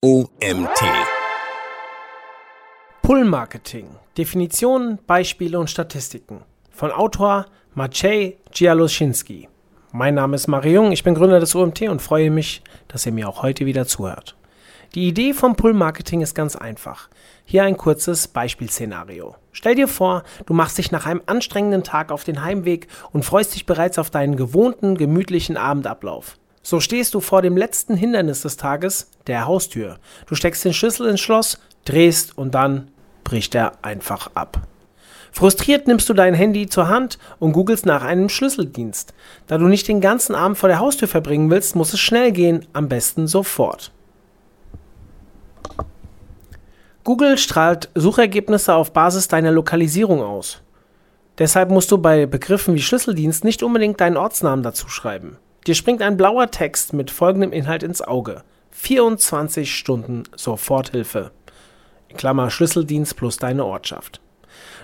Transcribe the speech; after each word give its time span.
OMT. 0.00 0.80
Pull-Marketing. 3.02 3.88
Definitionen, 4.16 5.00
Beispiele 5.08 5.58
und 5.58 5.70
Statistiken. 5.70 6.44
Von 6.70 6.92
Autor 6.92 7.46
Maciej 7.74 8.36
Gialoszynski. 8.52 9.48
Mein 9.90 10.14
Name 10.14 10.36
ist 10.36 10.46
Mario 10.46 10.82
Jung, 10.82 10.92
ich 10.92 11.02
bin 11.02 11.16
Gründer 11.16 11.40
des 11.40 11.56
OMT 11.56 11.82
und 11.88 12.00
freue 12.00 12.30
mich, 12.30 12.62
dass 12.86 13.06
ihr 13.06 13.12
mir 13.12 13.28
auch 13.28 13.42
heute 13.42 13.66
wieder 13.66 13.88
zuhört. 13.88 14.36
Die 14.94 15.08
Idee 15.08 15.32
vom 15.34 15.56
Pull-Marketing 15.56 16.20
ist 16.20 16.36
ganz 16.36 16.54
einfach. 16.54 17.08
Hier 17.44 17.64
ein 17.64 17.76
kurzes 17.76 18.28
Beispielszenario. 18.28 19.34
Stell 19.50 19.74
dir 19.74 19.88
vor, 19.88 20.22
du 20.46 20.54
machst 20.54 20.78
dich 20.78 20.92
nach 20.92 21.06
einem 21.06 21.22
anstrengenden 21.26 21.82
Tag 21.82 22.12
auf 22.12 22.22
den 22.22 22.44
Heimweg 22.44 22.86
und 23.10 23.24
freust 23.24 23.56
dich 23.56 23.66
bereits 23.66 23.98
auf 23.98 24.10
deinen 24.10 24.36
gewohnten, 24.36 24.96
gemütlichen 24.96 25.56
Abendablauf. 25.56 26.36
So 26.62 26.80
stehst 26.80 27.14
du 27.14 27.20
vor 27.20 27.42
dem 27.42 27.56
letzten 27.56 27.96
Hindernis 27.96 28.42
des 28.42 28.56
Tages, 28.56 29.10
der 29.26 29.46
Haustür. 29.46 29.98
Du 30.26 30.34
steckst 30.34 30.64
den 30.64 30.74
Schlüssel 30.74 31.08
ins 31.08 31.20
Schloss, 31.20 31.58
drehst 31.84 32.36
und 32.36 32.54
dann 32.54 32.90
bricht 33.24 33.54
er 33.54 33.72
einfach 33.82 34.30
ab. 34.34 34.66
Frustriert 35.32 35.86
nimmst 35.86 36.08
du 36.08 36.14
dein 36.14 36.34
Handy 36.34 36.66
zur 36.66 36.88
Hand 36.88 37.18
und 37.38 37.52
googelst 37.52 37.86
nach 37.86 38.02
einem 38.02 38.28
Schlüsseldienst. 38.28 39.14
Da 39.46 39.58
du 39.58 39.66
nicht 39.66 39.86
den 39.86 40.00
ganzen 40.00 40.34
Abend 40.34 40.58
vor 40.58 40.68
der 40.68 40.80
Haustür 40.80 41.08
verbringen 41.08 41.50
willst, 41.50 41.76
muss 41.76 41.92
es 41.92 42.00
schnell 42.00 42.32
gehen, 42.32 42.66
am 42.72 42.88
besten 42.88 43.26
sofort. 43.26 43.92
Google 47.04 47.38
strahlt 47.38 47.88
Suchergebnisse 47.94 48.74
auf 48.74 48.92
Basis 48.92 49.28
deiner 49.28 49.50
Lokalisierung 49.50 50.22
aus. 50.22 50.60
Deshalb 51.38 51.70
musst 51.70 51.90
du 51.90 51.98
bei 51.98 52.26
Begriffen 52.26 52.74
wie 52.74 52.82
Schlüsseldienst 52.82 53.44
nicht 53.44 53.62
unbedingt 53.62 54.00
deinen 54.00 54.16
Ortsnamen 54.16 54.62
dazu 54.62 54.88
schreiben. 54.88 55.38
Dir 55.68 55.74
springt 55.74 56.00
ein 56.00 56.16
blauer 56.16 56.50
Text 56.50 56.94
mit 56.94 57.10
folgendem 57.10 57.52
Inhalt 57.52 57.82
ins 57.82 58.00
Auge. 58.00 58.42
24 58.70 59.70
Stunden 59.70 60.22
Soforthilfe. 60.34 61.30
Klammer 62.16 62.48
Schlüsseldienst 62.48 63.16
plus 63.16 63.36
deine 63.36 63.66
Ortschaft. 63.66 64.22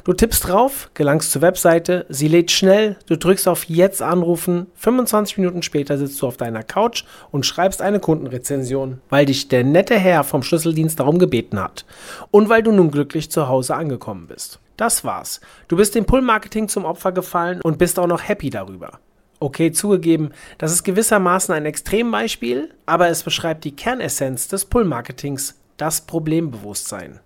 Du 0.05 0.13
tippst 0.13 0.47
drauf, 0.47 0.91
gelangst 0.93 1.33
zur 1.33 1.41
Webseite, 1.41 2.05
sie 2.11 2.29
lädt 2.29 2.51
schnell, 2.51 2.99
du 3.07 3.17
drückst 3.17 3.49
auf 3.49 3.65
Jetzt 3.65 4.03
anrufen, 4.03 4.67
25 4.75 5.39
Minuten 5.39 5.63
später 5.63 5.97
sitzt 5.97 6.21
du 6.21 6.27
auf 6.27 6.37
deiner 6.37 6.63
Couch 6.63 7.05
und 7.31 7.47
schreibst 7.47 7.81
eine 7.81 7.99
Kundenrezension, 7.99 9.01
weil 9.09 9.25
dich 9.25 9.49
der 9.49 9.65
nette 9.65 9.99
Herr 9.99 10.23
vom 10.23 10.43
Schlüsseldienst 10.43 11.01
darum 11.01 11.19
gebeten 11.19 11.59
hat 11.59 11.87
und 12.31 12.51
weil 12.51 12.63
du 12.63 12.73
nun 12.73 12.91
glücklich 12.91 13.31
zu 13.31 13.49
Hause 13.49 13.75
angekommen 13.75 14.27
bist. 14.27 14.61
Das 14.77 15.03
war's. 15.03 15.41
Du 15.67 15.79
bist 15.79 15.95
dem 15.95 16.05
Pull-Marketing 16.05 16.69
zum 16.69 16.85
Opfer 16.85 17.13
gefallen 17.13 17.63
und 17.63 17.79
bist 17.79 17.99
auch 17.99 18.07
noch 18.07 18.29
happy 18.29 18.51
darüber. 18.51 19.01
Okay, 19.41 19.73
zugegeben, 19.73 20.31
das 20.59 20.73
ist 20.73 20.85
gewissermaßen 20.85 21.55
ein 21.55 21.67
Extrembeispiel, 21.67 22.73
aber 22.87 23.09
es 23.09 23.23
beschreibt 23.23 23.65
die 23.65 23.77
Kernessenz 23.77 24.49
des 24.49 24.65
Pull-Marketings, 24.65 25.61
das 25.77 26.03
Problembewusstsein. 26.03 27.21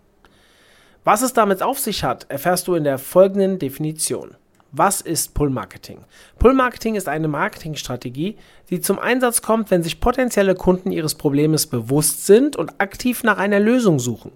Was 1.05 1.23
es 1.23 1.33
damit 1.33 1.63
auf 1.63 1.79
sich 1.79 2.05
hat, 2.05 2.27
erfährst 2.29 2.69
du 2.69 2.75
in 2.75 2.85
der 2.85 2.99
folgenden 2.99 3.59
Definition. 3.59 4.37
Was 4.73 5.01
ist 5.01 5.33
Pull-Marketing? 5.33 6.05
Pull-Marketing 6.39 6.95
ist 6.95 7.09
eine 7.09 7.29
Marketingstrategie, 7.29 8.37
die 8.69 8.81
zum 8.81 8.99
Einsatz 8.99 9.41
kommt, 9.41 9.71
wenn 9.71 9.83
sich 9.83 10.01
potenzielle 10.01 10.55
Kunden 10.55 10.93
ihres 10.93 11.15
Problems 11.15 11.67
bewusst 11.67 12.27
sind 12.27 12.57
und 12.57 12.79
aktiv 12.79 13.23
nach 13.23 13.39
einer 13.39 13.61
Lösung 13.61 13.99
suchen. 13.99 14.33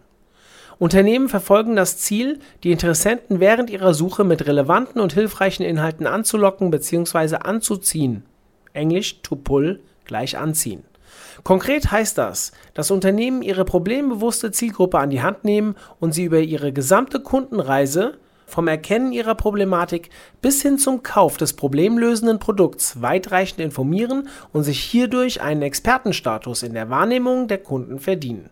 Unternehmen 0.83 1.29
verfolgen 1.29 1.77
das 1.77 1.99
Ziel, 1.99 2.41
die 2.65 2.73
Interessenten 2.73 3.39
während 3.39 3.71
ihrer 3.71 3.95
Suche 3.95 4.25
mit 4.25 4.49
relevanten 4.49 5.01
und 5.01 5.13
hilfreichen 5.13 5.63
Inhalten 5.63 6.09
anzulocken 6.09 6.73
bzw. 6.73 7.37
anzuziehen. 7.37 8.25
Englisch 8.73 9.23
to 9.23 9.37
pull 9.37 9.79
gleich 10.07 10.37
anziehen. 10.37 10.83
Konkret 11.45 11.93
heißt 11.93 12.19
das, 12.19 12.51
dass 12.75 12.91
Unternehmen 12.91 13.43
ihre 13.43 13.65
problembewusste 13.65 14.51
Zielgruppe 14.51 14.99
an 14.99 15.11
die 15.11 15.23
Hand 15.23 15.45
nehmen 15.45 15.77
und 16.01 16.15
sie 16.15 16.25
über 16.25 16.41
ihre 16.41 16.73
gesamte 16.73 17.21
Kundenreise 17.21 18.15
vom 18.47 18.67
Erkennen 18.67 19.13
ihrer 19.13 19.37
Problematik 19.37 20.11
bis 20.41 20.63
hin 20.63 20.79
zum 20.79 21.05
Kauf 21.05 21.37
des 21.37 21.53
problemlösenden 21.53 22.41
Produkts 22.41 23.01
weitreichend 23.01 23.61
informieren 23.61 24.29
und 24.53 24.65
sich 24.65 24.81
hierdurch 24.81 25.43
einen 25.43 25.63
Expertenstatus 25.63 26.65
in 26.65 26.75
der 26.75 26.91
Wahrnehmung 26.91 27.47
der 27.47 27.59
Kunden 27.59 28.01
verdienen. 28.01 28.51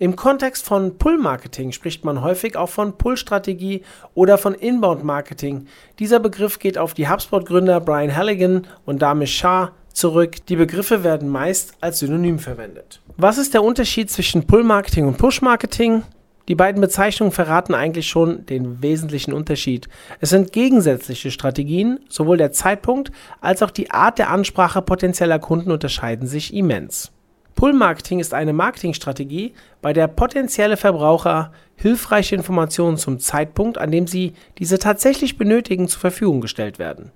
Im 0.00 0.16
Kontext 0.16 0.64
von 0.64 0.96
Pull-Marketing 0.96 1.72
spricht 1.72 2.06
man 2.06 2.22
häufig 2.22 2.56
auch 2.56 2.70
von 2.70 2.96
Pull-Strategie 2.96 3.82
oder 4.14 4.38
von 4.38 4.54
Inbound-Marketing. 4.54 5.66
Dieser 5.98 6.20
Begriff 6.20 6.58
geht 6.58 6.78
auf 6.78 6.94
die 6.94 7.06
HubSpot-Gründer 7.06 7.82
Brian 7.82 8.16
Halligan 8.16 8.66
und 8.86 9.02
Damish 9.02 9.36
Shah 9.36 9.72
zurück. 9.92 10.46
Die 10.46 10.56
Begriffe 10.56 11.04
werden 11.04 11.28
meist 11.28 11.74
als 11.82 11.98
Synonym 11.98 12.38
verwendet. 12.38 13.02
Was 13.18 13.36
ist 13.36 13.52
der 13.52 13.62
Unterschied 13.62 14.10
zwischen 14.10 14.46
Pull-Marketing 14.46 15.06
und 15.06 15.18
Push-Marketing? 15.18 16.02
Die 16.48 16.54
beiden 16.54 16.80
Bezeichnungen 16.80 17.30
verraten 17.30 17.74
eigentlich 17.74 18.08
schon 18.08 18.46
den 18.46 18.80
wesentlichen 18.80 19.34
Unterschied. 19.34 19.86
Es 20.18 20.30
sind 20.30 20.54
gegensätzliche 20.54 21.30
Strategien, 21.30 22.00
sowohl 22.08 22.38
der 22.38 22.52
Zeitpunkt 22.52 23.12
als 23.42 23.62
auch 23.62 23.70
die 23.70 23.90
Art 23.90 24.18
der 24.18 24.30
Ansprache 24.30 24.80
potenzieller 24.80 25.38
Kunden 25.38 25.70
unterscheiden 25.70 26.26
sich 26.26 26.54
immens. 26.54 27.12
Pull-Marketing 27.60 28.20
ist 28.20 28.32
eine 28.32 28.54
Marketingstrategie, 28.54 29.52
bei 29.82 29.92
der 29.92 30.08
potenzielle 30.08 30.78
Verbraucher 30.78 31.52
hilfreiche 31.76 32.34
Informationen 32.34 32.96
zum 32.96 33.18
Zeitpunkt, 33.18 33.76
an 33.76 33.90
dem 33.90 34.06
sie 34.06 34.32
diese 34.56 34.78
tatsächlich 34.78 35.36
benötigen, 35.36 35.86
zur 35.86 36.00
Verfügung 36.00 36.40
gestellt 36.40 36.78
werden. 36.78 37.12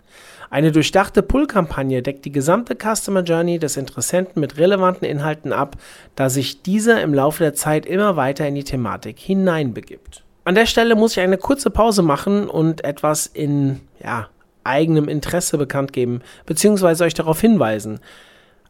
Eine 0.50 0.70
durchdachte 0.70 1.22
Pull-Kampagne 1.22 2.02
deckt 2.02 2.26
die 2.26 2.30
gesamte 2.30 2.76
Customer 2.76 3.22
Journey 3.22 3.58
des 3.58 3.78
Interessenten 3.78 4.38
mit 4.38 4.58
relevanten 4.58 5.08
Inhalten 5.08 5.54
ab, 5.54 5.76
da 6.14 6.28
sich 6.28 6.60
dieser 6.60 7.00
im 7.00 7.14
Laufe 7.14 7.42
der 7.42 7.54
Zeit 7.54 7.86
immer 7.86 8.16
weiter 8.16 8.46
in 8.46 8.54
die 8.54 8.64
Thematik 8.64 9.18
hineinbegibt. 9.18 10.24
An 10.44 10.56
der 10.56 10.66
Stelle 10.66 10.94
muss 10.94 11.12
ich 11.12 11.20
eine 11.20 11.38
kurze 11.38 11.70
Pause 11.70 12.02
machen 12.02 12.50
und 12.50 12.84
etwas 12.84 13.26
in 13.26 13.80
ja, 13.98 14.28
eigenem 14.62 15.08
Interesse 15.08 15.56
bekannt 15.56 15.94
geben, 15.94 16.20
beziehungsweise 16.44 17.04
euch 17.04 17.14
darauf 17.14 17.40
hinweisen. 17.40 18.00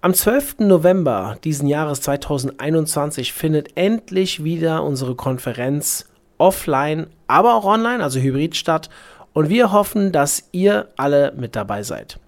Am 0.04 0.12
12. 0.12 0.58
November 0.58 1.38
diesen 1.44 1.66
Jahres 1.66 2.02
2021 2.02 3.32
findet 3.32 3.74
endlich 3.74 4.44
wieder 4.44 4.84
unsere 4.84 5.14
Konferenz 5.14 6.10
offline, 6.36 7.06
aber 7.26 7.54
auch 7.54 7.64
online, 7.64 8.04
also 8.04 8.20
hybrid 8.20 8.54
statt. 8.54 8.90
Und 9.32 9.48
wir 9.48 9.72
hoffen, 9.72 10.12
dass 10.12 10.46
ihr 10.52 10.88
alle 10.98 11.32
mit 11.34 11.56
dabei 11.56 11.84
seid. 11.84 12.20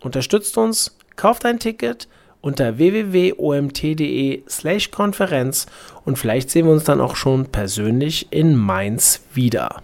Unterstützt 0.00 0.56
uns, 0.56 0.96
kauft 1.14 1.44
ein 1.44 1.58
Ticket 1.58 2.08
unter 2.40 2.78
www.omt.de/slash 2.78 4.90
Konferenz 4.90 5.66
und 6.06 6.18
vielleicht 6.18 6.48
sehen 6.48 6.64
wir 6.64 6.72
uns 6.72 6.84
dann 6.84 7.02
auch 7.02 7.16
schon 7.16 7.48
persönlich 7.48 8.32
in 8.32 8.56
Mainz 8.56 9.20
wieder. 9.34 9.82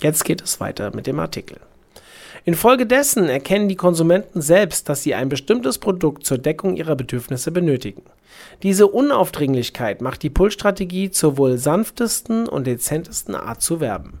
Jetzt 0.00 0.24
geht 0.24 0.42
es 0.42 0.58
weiter 0.58 0.92
mit 0.92 1.06
dem 1.06 1.20
Artikel. 1.20 1.58
Infolgedessen 2.48 3.28
erkennen 3.28 3.68
die 3.68 3.76
Konsumenten 3.76 4.40
selbst, 4.40 4.88
dass 4.88 5.02
sie 5.02 5.14
ein 5.14 5.28
bestimmtes 5.28 5.76
Produkt 5.76 6.24
zur 6.24 6.38
Deckung 6.38 6.76
ihrer 6.76 6.96
Bedürfnisse 6.96 7.50
benötigen. 7.50 8.00
Diese 8.62 8.86
Unaufdringlichkeit 8.86 10.00
macht 10.00 10.22
die 10.22 10.30
Pull-Strategie 10.30 11.10
zur 11.10 11.36
wohl 11.36 11.58
sanftesten 11.58 12.48
und 12.48 12.66
dezentesten 12.66 13.34
Art 13.34 13.60
zu 13.60 13.80
werben. 13.80 14.20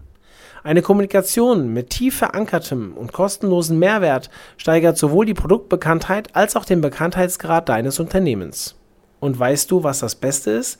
Eine 0.62 0.82
Kommunikation 0.82 1.72
mit 1.72 1.88
tief 1.88 2.18
verankertem 2.18 2.92
und 2.98 3.14
kostenlosen 3.14 3.78
Mehrwert 3.78 4.28
steigert 4.58 4.98
sowohl 4.98 5.24
die 5.24 5.32
Produktbekanntheit 5.32 6.36
als 6.36 6.54
auch 6.54 6.66
den 6.66 6.82
Bekanntheitsgrad 6.82 7.70
deines 7.70 7.98
Unternehmens. 7.98 8.76
Und 9.20 9.38
weißt 9.38 9.70
du, 9.70 9.84
was 9.84 10.00
das 10.00 10.16
Beste 10.16 10.50
ist? 10.50 10.78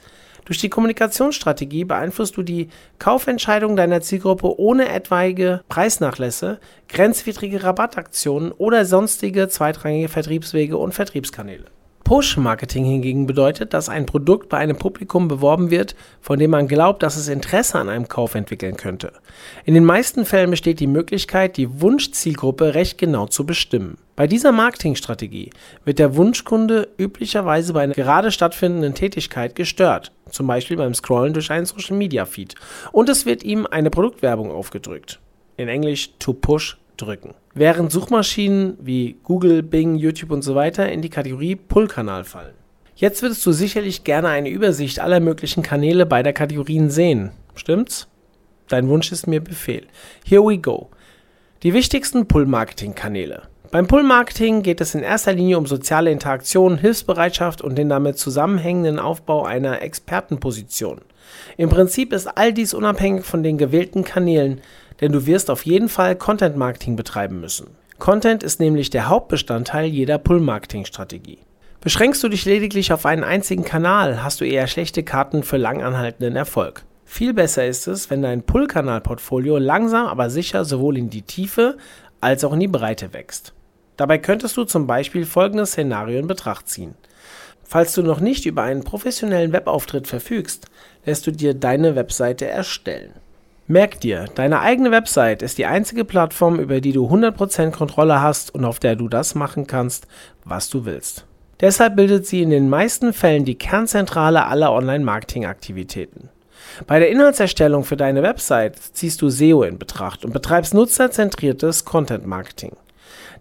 Durch 0.49 0.59
die 0.59 0.71
Kommunikationsstrategie 0.71 1.85
beeinflusst 1.85 2.39
du 2.39 2.43
die 2.43 2.69
Kaufentscheidung 2.99 3.77
deiner 3.77 4.01
Zielgruppe 4.01 4.59
ohne 4.59 4.89
etwaige 4.89 5.61
Preisnachlässe, 5.69 6.59
grenzwidrige 6.89 7.65
Rabattaktionen 7.65 8.53
oder 8.53 8.87
sonstige 8.87 9.49
zweitrangige 9.49 10.09
Vertriebswege 10.09 10.79
und 10.79 10.95
Vertriebskanäle. 10.95 11.67
Push-Marketing 12.03 12.87
hingegen 12.87 13.27
bedeutet, 13.27 13.75
dass 13.75 13.91
ein 13.91 14.07
Produkt 14.07 14.49
bei 14.49 14.57
einem 14.57 14.79
Publikum 14.79 15.29
beworben 15.29 15.71
wird, 15.71 15.95
von 16.23 16.39
dem 16.39 16.53
man 16.53 16.67
glaubt, 16.67 17.03
dass 17.03 17.17
es 17.17 17.29
Interesse 17.29 17.79
an 17.79 17.91
einem 17.91 18.09
Kauf 18.09 18.35
entwickeln 18.35 18.79
könnte. 18.79 19.13
In 19.67 19.75
den 19.75 19.85
meisten 19.85 20.25
Fällen 20.25 20.51
besteht 20.51 20.81
die 20.81 20.87
Möglichkeit, 20.87 21.59
die 21.59 21.83
Wunschzielgruppe 21.83 22.73
recht 22.73 22.97
genau 22.97 23.27
zu 23.27 23.45
bestimmen. 23.45 23.99
Bei 24.19 24.27
dieser 24.27 24.51
Marketingstrategie 24.51 25.51
wird 25.85 26.01
der 26.01 26.17
Wunschkunde 26.17 26.89
üblicherweise 26.99 27.73
bei 27.73 27.83
einer 27.83 27.95
gerade 27.95 28.33
stattfindenden 28.33 28.95
Tätigkeit 28.95 29.55
gestört, 29.55 30.11
zum 30.29 30.49
Beispiel 30.49 30.77
beim 30.77 30.93
Scrollen 30.93 31.35
durch 31.35 31.53
einen 31.53 31.67
Social-Media-Feed, 31.67 32.57
und 32.91 33.09
es 33.09 33.27
wird 33.27 33.45
ihm 33.45 33.65
eine 33.71 33.91
Produktwerbung 33.91 34.51
aufgedrückt. 34.51 35.21
In 35.57 35.69
Englisch 35.69 36.11
to 36.19 36.33
push 36.33 36.79
drücken. 36.97 37.35
Während 37.55 37.93
Suchmaschinen 37.93 38.77
wie 38.81 39.19
Google, 39.23 39.63
Bing, 39.63 39.95
YouTube 39.95 40.33
und 40.33 40.43
so 40.43 40.57
weiter 40.57 40.91
in 40.91 41.01
die 41.01 41.11
Kategorie 41.11 41.55
Pull-Kanal 41.55 42.25
fallen. 42.25 42.57
Jetzt 42.97 43.23
würdest 43.23 43.47
du 43.47 43.53
sicherlich 43.53 44.03
gerne 44.03 44.31
eine 44.31 44.49
Übersicht 44.49 44.99
aller 44.99 45.21
möglichen 45.21 45.63
Kanäle 45.63 46.07
beider 46.07 46.33
Kategorien 46.33 46.91
sehen. 46.91 47.31
Stimmt's? 47.55 48.09
Dein 48.67 48.89
Wunsch 48.89 49.13
ist 49.13 49.29
mir 49.29 49.41
Befehl. 49.41 49.87
Here 50.25 50.43
we 50.43 50.59
go. 50.59 50.91
Die 51.63 51.73
wichtigsten 51.73 52.27
Pull-Marketing-Kanäle. 52.27 53.43
Beim 53.71 53.87
Pull-Marketing 53.87 54.63
geht 54.63 54.81
es 54.81 54.95
in 54.95 55.03
erster 55.03 55.35
Linie 55.35 55.59
um 55.59 55.67
soziale 55.67 56.11
Interaktion, 56.11 56.79
Hilfsbereitschaft 56.79 57.61
und 57.61 57.77
den 57.77 57.91
damit 57.91 58.19
zusammenhängenden 58.19 58.99
Aufbau 58.99 59.45
einer 59.45 59.83
Expertenposition. 59.83 61.03
Im 61.59 61.69
Prinzip 61.69 62.15
ist 62.15 62.29
all 62.29 62.55
dies 62.55 62.73
unabhängig 62.73 63.27
von 63.27 63.43
den 63.43 63.59
gewählten 63.59 64.05
Kanälen, 64.05 64.63
denn 65.03 65.13
du 65.13 65.27
wirst 65.27 65.51
auf 65.51 65.67
jeden 65.67 65.91
Fall 65.91 66.17
Content-Marketing 66.17 66.97
betreiben 66.97 67.41
müssen. 67.41 67.67
Content 67.99 68.43
ist 68.43 68.59
nämlich 68.59 68.89
der 68.89 69.11
Hauptbestandteil 69.11 69.85
jeder 69.85 70.17
Pull-Marketing-Strategie. 70.17 71.41
Beschränkst 71.83 72.23
du 72.25 72.31
dich 72.31 72.47
lediglich 72.47 72.91
auf 72.95 73.05
einen 73.05 73.23
einzigen 73.23 73.65
Kanal, 73.65 74.25
hast 74.25 74.41
du 74.41 74.47
eher 74.47 74.67
schlechte 74.67 75.03
Karten 75.03 75.43
für 75.43 75.59
langanhaltenden 75.59 76.37
Erfolg. 76.37 76.87
Viel 77.05 77.35
besser 77.35 77.67
ist 77.67 77.87
es, 77.87 78.09
wenn 78.09 78.23
dein 78.23 78.45
Pull-Kanal-Portfolio 78.45 79.59
langsam 79.59 80.07
aber 80.07 80.31
sicher 80.31 80.65
sowohl 80.65 80.97
in 80.97 81.11
die 81.11 81.23
Tiefe 81.23 81.77
als 82.23 82.45
auch 82.45 82.55
in 82.55 82.61
die 82.61 82.69
Breite 82.69 83.13
wächst. 83.13 83.53
Dabei 83.99 84.17
könntest 84.17 84.57
du 84.57 84.65
zum 84.65 84.87
Beispiel 84.87 85.27
folgendes 85.27 85.73
Szenario 85.73 86.19
in 86.19 86.29
Betracht 86.29 86.69
ziehen. 86.69 86.95
Falls 87.65 87.93
du 87.93 88.03
noch 88.03 88.21
nicht 88.21 88.47
über 88.47 88.63
einen 88.63 88.85
professionellen 88.85 89.53
Webauftritt 89.53 90.07
verfügst, 90.07 90.67
lässt 91.05 91.27
du 91.27 91.33
dir 91.33 91.53
deine 91.53 91.97
Webseite 91.97 92.47
erstellen. 92.47 93.13
Merk 93.67 94.01
dir, 94.01 94.25
deine 94.35 94.61
eigene 94.61 94.91
Website 94.91 95.43
ist 95.43 95.59
die 95.59 95.67
einzige 95.67 96.07
Plattform, 96.07 96.59
über 96.59 96.81
die 96.81 96.93
du 96.93 97.07
100% 97.07 97.73
Kontrolle 97.73 98.23
hast 98.23 98.55
und 98.55 98.65
auf 98.65 98.79
der 98.79 98.97
du 98.97 99.09
das 99.09 99.35
machen 99.35 99.67
kannst, 99.67 100.07
was 100.45 100.71
du 100.71 100.87
willst. 100.87 101.27
Deshalb 101.61 101.97
bildet 101.97 102.25
sie 102.25 102.41
in 102.41 102.51
den 102.51 102.71
meisten 102.71 103.13
Fällen 103.13 103.45
die 103.45 103.59
Kernzentrale 103.59 104.47
aller 104.47 104.73
Online-Marketing-Aktivitäten. 104.73 106.31
Bei 106.87 107.01
der 107.01 107.11
Inhaltserstellung 107.11 107.85
für 107.85 107.97
deine 107.97 108.23
Website 108.23 108.79
ziehst 108.79 109.21
du 109.21 109.29
SEO 109.29 109.65
in 109.65 109.79
Betracht 109.79 110.25
und 110.25 110.33
betreibst 110.33 110.73
nutzerzentriertes 110.73 111.85
Content-Marketing. 111.85 112.77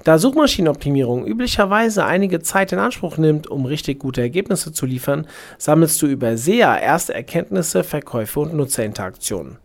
Da 0.04 0.18
Suchmaschinenoptimierung 0.18 1.26
üblicherweise 1.26 2.06
einige 2.06 2.42
Zeit 2.42 2.72
in 2.72 2.80
Anspruch 2.80 3.18
nimmt, 3.18 3.48
um 3.48 3.66
richtig 3.66 4.00
gute 4.00 4.22
Ergebnisse 4.22 4.72
zu 4.72 4.86
liefern, 4.86 5.28
sammelst 5.58 6.02
du 6.02 6.08
über 6.08 6.38
SEA 6.38 6.78
erste 6.78 7.14
Erkenntnisse, 7.14 7.84
Verkäufe 7.84 8.40
und 8.40 8.54
Nutzerinteraktionen. 8.54 9.58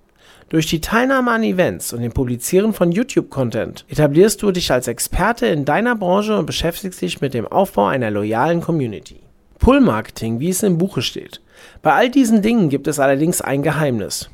Durch 0.49 0.67
die 0.67 0.83
Teilnahme 0.83 1.31
an 1.31 1.45
Events 1.45 1.95
und 1.95 2.03
dem 2.03 2.13
Publizieren 2.13 2.75
von 2.75 2.93
YouTube-Content 2.93 3.87
etablierst 3.89 4.43
du 4.43 4.51
dich 4.51 4.71
als 4.71 4.87
Experte 4.87 5.47
in 5.47 5.65
deiner 5.65 5.97
Branche 5.97 6.37
und 6.37 6.45
beschäftigst 6.45 7.01
dich 7.01 7.23
mit 7.23 7.33
dem 7.33 7.47
Aufbau 7.47 7.87
einer 7.87 8.11
loyalen 8.11 8.61
Community. 8.61 9.21
Pull-Marketing, 9.61 10.41
wie 10.41 10.51
es 10.51 10.63
im 10.63 10.77
Buche 10.77 11.01
steht. 11.01 11.41
Bei 11.81 11.95
all 11.95 12.11
diesen 12.11 12.43
Dingen 12.43 12.69
gibt 12.69 12.87
es 12.87 12.99
allerdings 12.99 13.41
ein 13.41 13.63
Geheimnis. 13.63 14.29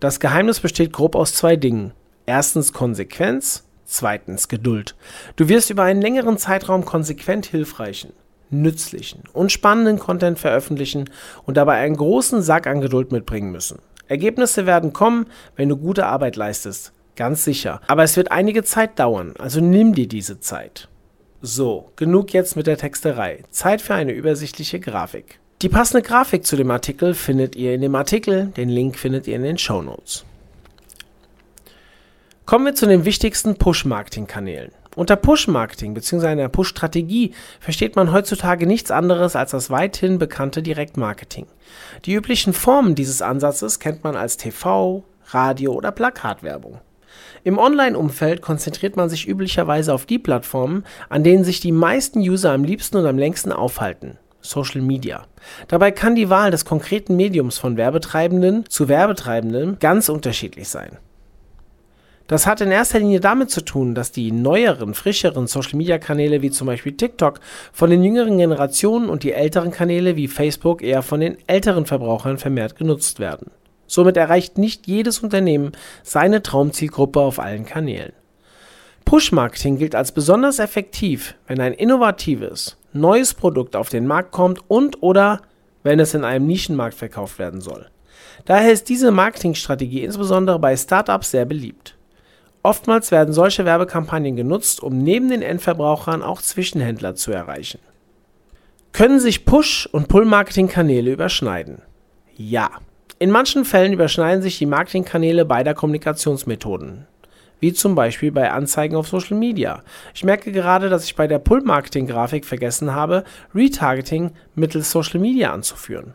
Das 0.00 0.20
Geheimnis 0.20 0.60
besteht 0.60 0.92
grob 0.92 1.14
aus 1.16 1.34
zwei 1.34 1.56
Dingen. 1.56 1.92
Erstens 2.24 2.72
Konsequenz 2.72 3.67
Zweitens 3.90 4.48
Geduld. 4.48 4.96
Du 5.36 5.48
wirst 5.48 5.70
über 5.70 5.82
einen 5.82 6.02
längeren 6.02 6.36
Zeitraum 6.36 6.84
konsequent 6.84 7.46
hilfreichen, 7.46 8.12
nützlichen 8.50 9.22
und 9.32 9.50
spannenden 9.50 9.98
Content 9.98 10.38
veröffentlichen 10.38 11.08
und 11.46 11.56
dabei 11.56 11.78
einen 11.78 11.96
großen 11.96 12.42
Sack 12.42 12.66
an 12.66 12.82
Geduld 12.82 13.12
mitbringen 13.12 13.50
müssen. 13.50 13.78
Ergebnisse 14.06 14.66
werden 14.66 14.92
kommen, 14.92 15.26
wenn 15.56 15.70
du 15.70 15.76
gute 15.78 16.04
Arbeit 16.04 16.36
leistest, 16.36 16.92
ganz 17.16 17.44
sicher. 17.44 17.80
Aber 17.86 18.02
es 18.02 18.14
wird 18.18 18.30
einige 18.30 18.62
Zeit 18.62 18.98
dauern, 18.98 19.32
also 19.38 19.62
nimm 19.62 19.94
dir 19.94 20.06
diese 20.06 20.38
Zeit. 20.38 20.88
So, 21.40 21.90
genug 21.96 22.34
jetzt 22.34 22.56
mit 22.56 22.66
der 22.66 22.76
Texterei. 22.76 23.42
Zeit 23.48 23.80
für 23.80 23.94
eine 23.94 24.12
übersichtliche 24.12 24.80
Grafik. 24.80 25.40
Die 25.62 25.70
passende 25.70 26.02
Grafik 26.02 26.44
zu 26.44 26.56
dem 26.56 26.70
Artikel 26.70 27.14
findet 27.14 27.56
ihr 27.56 27.72
in 27.72 27.80
dem 27.80 27.94
Artikel, 27.94 28.48
den 28.48 28.68
Link 28.68 28.98
findet 28.98 29.26
ihr 29.26 29.36
in 29.36 29.44
den 29.44 29.56
Show 29.56 29.80
Notes. 29.80 30.26
Kommen 32.48 32.64
wir 32.64 32.74
zu 32.74 32.86
den 32.86 33.04
wichtigsten 33.04 33.56
Push-Marketing-Kanälen. 33.56 34.70
Unter 34.96 35.16
Push-Marketing 35.16 35.92
bzw. 35.92 36.28
einer 36.28 36.48
Push-Strategie 36.48 37.34
versteht 37.60 37.94
man 37.94 38.10
heutzutage 38.10 38.66
nichts 38.66 38.90
anderes 38.90 39.36
als 39.36 39.50
das 39.50 39.68
weithin 39.68 40.18
bekannte 40.18 40.62
Direktmarketing. 40.62 41.44
Die 42.06 42.14
üblichen 42.14 42.54
Formen 42.54 42.94
dieses 42.94 43.20
Ansatzes 43.20 43.80
kennt 43.80 44.02
man 44.02 44.16
als 44.16 44.38
TV, 44.38 45.04
Radio 45.26 45.74
oder 45.74 45.92
Plakatwerbung. 45.92 46.80
Im 47.44 47.58
Online-Umfeld 47.58 48.40
konzentriert 48.40 48.96
man 48.96 49.10
sich 49.10 49.28
üblicherweise 49.28 49.92
auf 49.92 50.06
die 50.06 50.18
Plattformen, 50.18 50.84
an 51.10 51.24
denen 51.24 51.44
sich 51.44 51.60
die 51.60 51.70
meisten 51.70 52.20
User 52.20 52.52
am 52.52 52.64
liebsten 52.64 52.96
und 52.96 53.04
am 53.04 53.18
längsten 53.18 53.52
aufhalten. 53.52 54.16
Social 54.40 54.80
Media. 54.80 55.26
Dabei 55.66 55.90
kann 55.90 56.14
die 56.14 56.30
Wahl 56.30 56.50
des 56.50 56.64
konkreten 56.64 57.14
Mediums 57.14 57.58
von 57.58 57.76
Werbetreibenden 57.76 58.64
zu 58.70 58.88
Werbetreibenden 58.88 59.78
ganz 59.80 60.08
unterschiedlich 60.08 60.70
sein. 60.70 60.96
Das 62.28 62.46
hat 62.46 62.60
in 62.60 62.70
erster 62.70 62.98
Linie 62.98 63.20
damit 63.20 63.50
zu 63.50 63.64
tun, 63.64 63.94
dass 63.94 64.12
die 64.12 64.32
neueren, 64.32 64.92
frischeren 64.92 65.46
Social-Media-Kanäle 65.46 66.42
wie 66.42 66.50
zum 66.50 66.66
Beispiel 66.66 66.92
TikTok 66.92 67.40
von 67.72 67.88
den 67.88 68.04
jüngeren 68.04 68.36
Generationen 68.36 69.08
und 69.08 69.22
die 69.22 69.32
älteren 69.32 69.70
Kanäle 69.70 70.14
wie 70.14 70.28
Facebook 70.28 70.82
eher 70.82 71.02
von 71.02 71.20
den 71.20 71.38
älteren 71.46 71.86
Verbrauchern 71.86 72.36
vermehrt 72.36 72.76
genutzt 72.76 73.18
werden. 73.18 73.50
Somit 73.86 74.18
erreicht 74.18 74.58
nicht 74.58 74.86
jedes 74.86 75.20
Unternehmen 75.20 75.72
seine 76.02 76.42
Traumzielgruppe 76.42 77.18
auf 77.18 77.38
allen 77.38 77.64
Kanälen. 77.64 78.12
Push-Marketing 79.06 79.78
gilt 79.78 79.94
als 79.94 80.12
besonders 80.12 80.58
effektiv, 80.58 81.34
wenn 81.46 81.62
ein 81.62 81.72
innovatives, 81.72 82.76
neues 82.92 83.32
Produkt 83.32 83.74
auf 83.74 83.88
den 83.88 84.06
Markt 84.06 84.32
kommt 84.32 84.60
und 84.68 85.02
oder 85.02 85.40
wenn 85.82 85.98
es 85.98 86.12
in 86.12 86.24
einem 86.24 86.46
Nischenmarkt 86.46 86.94
verkauft 86.94 87.38
werden 87.38 87.62
soll. 87.62 87.86
Daher 88.44 88.70
ist 88.70 88.90
diese 88.90 89.12
Marketingstrategie 89.12 90.04
insbesondere 90.04 90.58
bei 90.58 90.76
Startups 90.76 91.30
sehr 91.30 91.46
beliebt. 91.46 91.97
Oftmals 92.68 93.10
werden 93.10 93.32
solche 93.32 93.64
Werbekampagnen 93.64 94.36
genutzt, 94.36 94.82
um 94.82 94.98
neben 94.98 95.30
den 95.30 95.40
Endverbrauchern 95.40 96.22
auch 96.22 96.42
Zwischenhändler 96.42 97.14
zu 97.14 97.32
erreichen. 97.32 97.80
Können 98.92 99.20
sich 99.20 99.46
Push- 99.46 99.88
und 99.90 100.08
Pull-Marketing-Kanäle 100.08 101.10
überschneiden? 101.10 101.80
Ja. 102.36 102.68
In 103.18 103.30
manchen 103.30 103.64
Fällen 103.64 103.94
überschneiden 103.94 104.42
sich 104.42 104.58
die 104.58 104.66
Marketingkanäle 104.66 105.46
beider 105.46 105.72
Kommunikationsmethoden. 105.72 107.06
Wie 107.58 107.72
zum 107.72 107.94
Beispiel 107.94 108.32
bei 108.32 108.50
Anzeigen 108.50 108.96
auf 108.96 109.08
Social 109.08 109.38
Media. 109.38 109.82
Ich 110.12 110.22
merke 110.22 110.52
gerade, 110.52 110.90
dass 110.90 111.04
ich 111.04 111.16
bei 111.16 111.26
der 111.26 111.38
Pull-Marketing-Grafik 111.38 112.44
vergessen 112.44 112.94
habe, 112.94 113.24
Retargeting 113.54 114.32
mittels 114.54 114.90
Social 114.90 115.20
Media 115.20 115.54
anzuführen. 115.54 116.12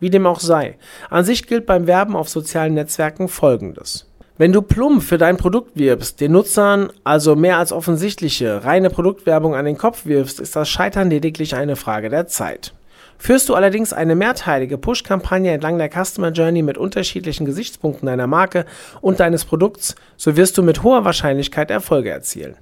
Wie 0.00 0.10
dem 0.10 0.26
auch 0.26 0.40
sei. 0.40 0.78
An 1.10 1.24
sich 1.24 1.46
gilt 1.46 1.64
beim 1.64 1.86
Werben 1.86 2.16
auf 2.16 2.28
sozialen 2.28 2.74
Netzwerken 2.74 3.28
folgendes. 3.28 4.11
Wenn 4.38 4.52
du 4.52 4.62
plump 4.62 5.02
für 5.02 5.18
dein 5.18 5.36
Produkt 5.36 5.72
wirbst, 5.76 6.20
den 6.20 6.32
Nutzern 6.32 6.90
also 7.04 7.36
mehr 7.36 7.58
als 7.58 7.70
offensichtliche, 7.70 8.64
reine 8.64 8.88
Produktwerbung 8.88 9.54
an 9.54 9.66
den 9.66 9.76
Kopf 9.76 10.06
wirfst, 10.06 10.40
ist 10.40 10.56
das 10.56 10.70
Scheitern 10.70 11.10
lediglich 11.10 11.54
eine 11.54 11.76
Frage 11.76 12.08
der 12.08 12.26
Zeit. 12.28 12.72
Führst 13.18 13.50
du 13.50 13.54
allerdings 13.54 13.92
eine 13.92 14.14
mehrteilige 14.14 14.78
Push-Kampagne 14.78 15.52
entlang 15.52 15.76
der 15.76 15.90
Customer 15.90 16.30
Journey 16.30 16.62
mit 16.62 16.78
unterschiedlichen 16.78 17.44
Gesichtspunkten 17.44 18.06
deiner 18.06 18.26
Marke 18.26 18.64
und 19.02 19.20
deines 19.20 19.44
Produkts, 19.44 19.96
so 20.16 20.34
wirst 20.34 20.56
du 20.56 20.62
mit 20.62 20.82
hoher 20.82 21.04
Wahrscheinlichkeit 21.04 21.70
Erfolge 21.70 22.10
erzielen. 22.10 22.56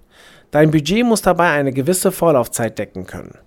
Dein 0.50 0.72
Budget 0.72 1.06
muss 1.06 1.22
dabei 1.22 1.50
eine 1.50 1.72
gewisse 1.72 2.10
Vorlaufzeit 2.10 2.80
decken 2.80 3.06
können. 3.06 3.38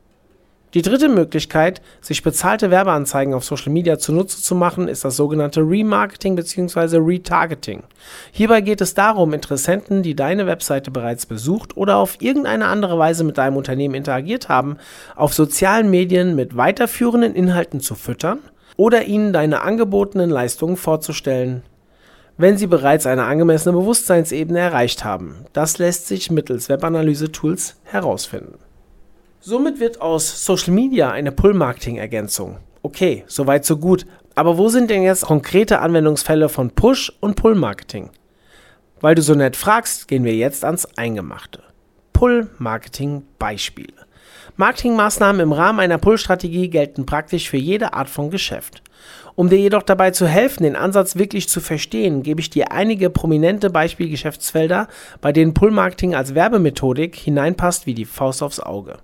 Die 0.73 0.81
dritte 0.81 1.07
Möglichkeit, 1.07 1.83
sich 2.01 2.23
bezahlte 2.23 2.71
Werbeanzeigen 2.71 3.35
auf 3.35 3.43
Social 3.45 3.71
Media 3.71 3.99
zunutze 3.99 4.41
zu 4.41 4.55
machen, 4.55 4.87
ist 4.87 5.05
das 5.05 5.15
sogenannte 5.15 5.61
Remarketing 5.61 6.35
bzw. 6.35 6.97
Retargeting. 6.97 7.83
Hierbei 8.31 8.61
geht 8.61 8.81
es 8.81 8.95
darum, 8.95 9.33
Interessenten, 9.33 10.01
die 10.01 10.15
deine 10.15 10.47
Webseite 10.47 10.89
bereits 10.89 11.27
besucht 11.27 11.77
oder 11.77 11.97
auf 11.97 12.17
irgendeine 12.21 12.65
andere 12.65 12.97
Weise 12.97 13.23
mit 13.23 13.37
deinem 13.37 13.55
Unternehmen 13.55 13.93
interagiert 13.93 14.49
haben, 14.49 14.77
auf 15.15 15.35
sozialen 15.35 15.91
Medien 15.91 16.35
mit 16.35 16.57
weiterführenden 16.57 17.35
Inhalten 17.35 17.79
zu 17.79 17.93
füttern 17.93 18.39
oder 18.75 19.05
ihnen 19.05 19.31
deine 19.31 19.61
angebotenen 19.61 20.31
Leistungen 20.31 20.77
vorzustellen, 20.77 21.61
wenn 22.37 22.57
sie 22.57 22.65
bereits 22.65 23.05
eine 23.05 23.25
angemessene 23.25 23.77
Bewusstseinsebene 23.77 24.57
erreicht 24.57 25.05
haben. 25.05 25.45
Das 25.53 25.77
lässt 25.77 26.07
sich 26.07 26.31
mittels 26.31 26.67
Webanalyse-Tools 26.67 27.75
herausfinden. 27.83 28.55
Somit 29.45 29.81
wird 29.81 29.99
aus 29.99 30.45
Social 30.45 30.71
Media 30.71 31.11
eine 31.11 31.33
Pull-Marketing-Ergänzung. 31.33 32.59
Okay, 32.81 33.25
soweit 33.27 33.65
so 33.65 33.75
gut. 33.75 34.05
Aber 34.35 34.57
wo 34.57 34.69
sind 34.69 34.89
denn 34.89 35.03
jetzt 35.03 35.25
konkrete 35.25 35.79
Anwendungsfälle 35.79 36.47
von 36.47 36.71
Push- 36.71 37.11
und 37.19 37.35
Pull-Marketing? 37.35 38.11
Weil 39.01 39.15
du 39.15 39.21
so 39.21 39.33
nett 39.35 39.57
fragst, 39.57 40.07
gehen 40.07 40.23
wir 40.23 40.33
jetzt 40.33 40.63
ans 40.63 40.87
Eingemachte. 40.95 41.61
Pull-Marketing-Beispiele. 42.13 43.91
Marketingmaßnahmen 44.55 45.41
im 45.41 45.51
Rahmen 45.51 45.81
einer 45.81 45.97
Pull-Strategie 45.97 46.69
gelten 46.69 47.05
praktisch 47.05 47.49
für 47.49 47.57
jede 47.57 47.93
Art 47.93 48.09
von 48.09 48.29
Geschäft. 48.29 48.81
Um 49.35 49.49
dir 49.49 49.59
jedoch 49.59 49.83
dabei 49.83 50.11
zu 50.11 50.25
helfen, 50.25 50.63
den 50.63 50.77
Ansatz 50.77 51.17
wirklich 51.17 51.49
zu 51.49 51.59
verstehen, 51.59 52.23
gebe 52.23 52.39
ich 52.39 52.49
dir 52.49 52.71
einige 52.71 53.09
prominente 53.09 53.69
Beispielgeschäftsfelder, 53.69 54.87
bei 55.19 55.33
denen 55.33 55.53
Pull-Marketing 55.53 56.15
als 56.15 56.33
Werbemethodik 56.33 57.17
hineinpasst 57.17 57.85
wie 57.85 57.93
die 57.93 58.05
Faust 58.05 58.41
aufs 58.41 58.61
Auge. 58.61 58.99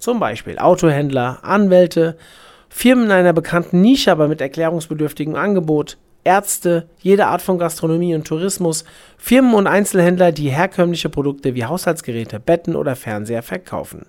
Zum 0.00 0.18
Beispiel 0.18 0.58
Autohändler, 0.58 1.38
Anwälte, 1.42 2.16
Firmen 2.70 3.04
in 3.06 3.10
einer 3.12 3.34
bekannten 3.34 3.82
Nische, 3.82 4.10
aber 4.10 4.28
mit 4.28 4.40
erklärungsbedürftigem 4.40 5.34
Angebot, 5.34 5.98
Ärzte, 6.24 6.88
jede 7.00 7.26
Art 7.26 7.42
von 7.42 7.58
Gastronomie 7.58 8.14
und 8.14 8.26
Tourismus, 8.26 8.84
Firmen 9.18 9.54
und 9.54 9.66
Einzelhändler, 9.66 10.32
die 10.32 10.50
herkömmliche 10.50 11.08
Produkte 11.08 11.54
wie 11.54 11.64
Haushaltsgeräte, 11.64 12.40
Betten 12.40 12.76
oder 12.76 12.96
Fernseher 12.96 13.42
verkaufen. 13.42 14.06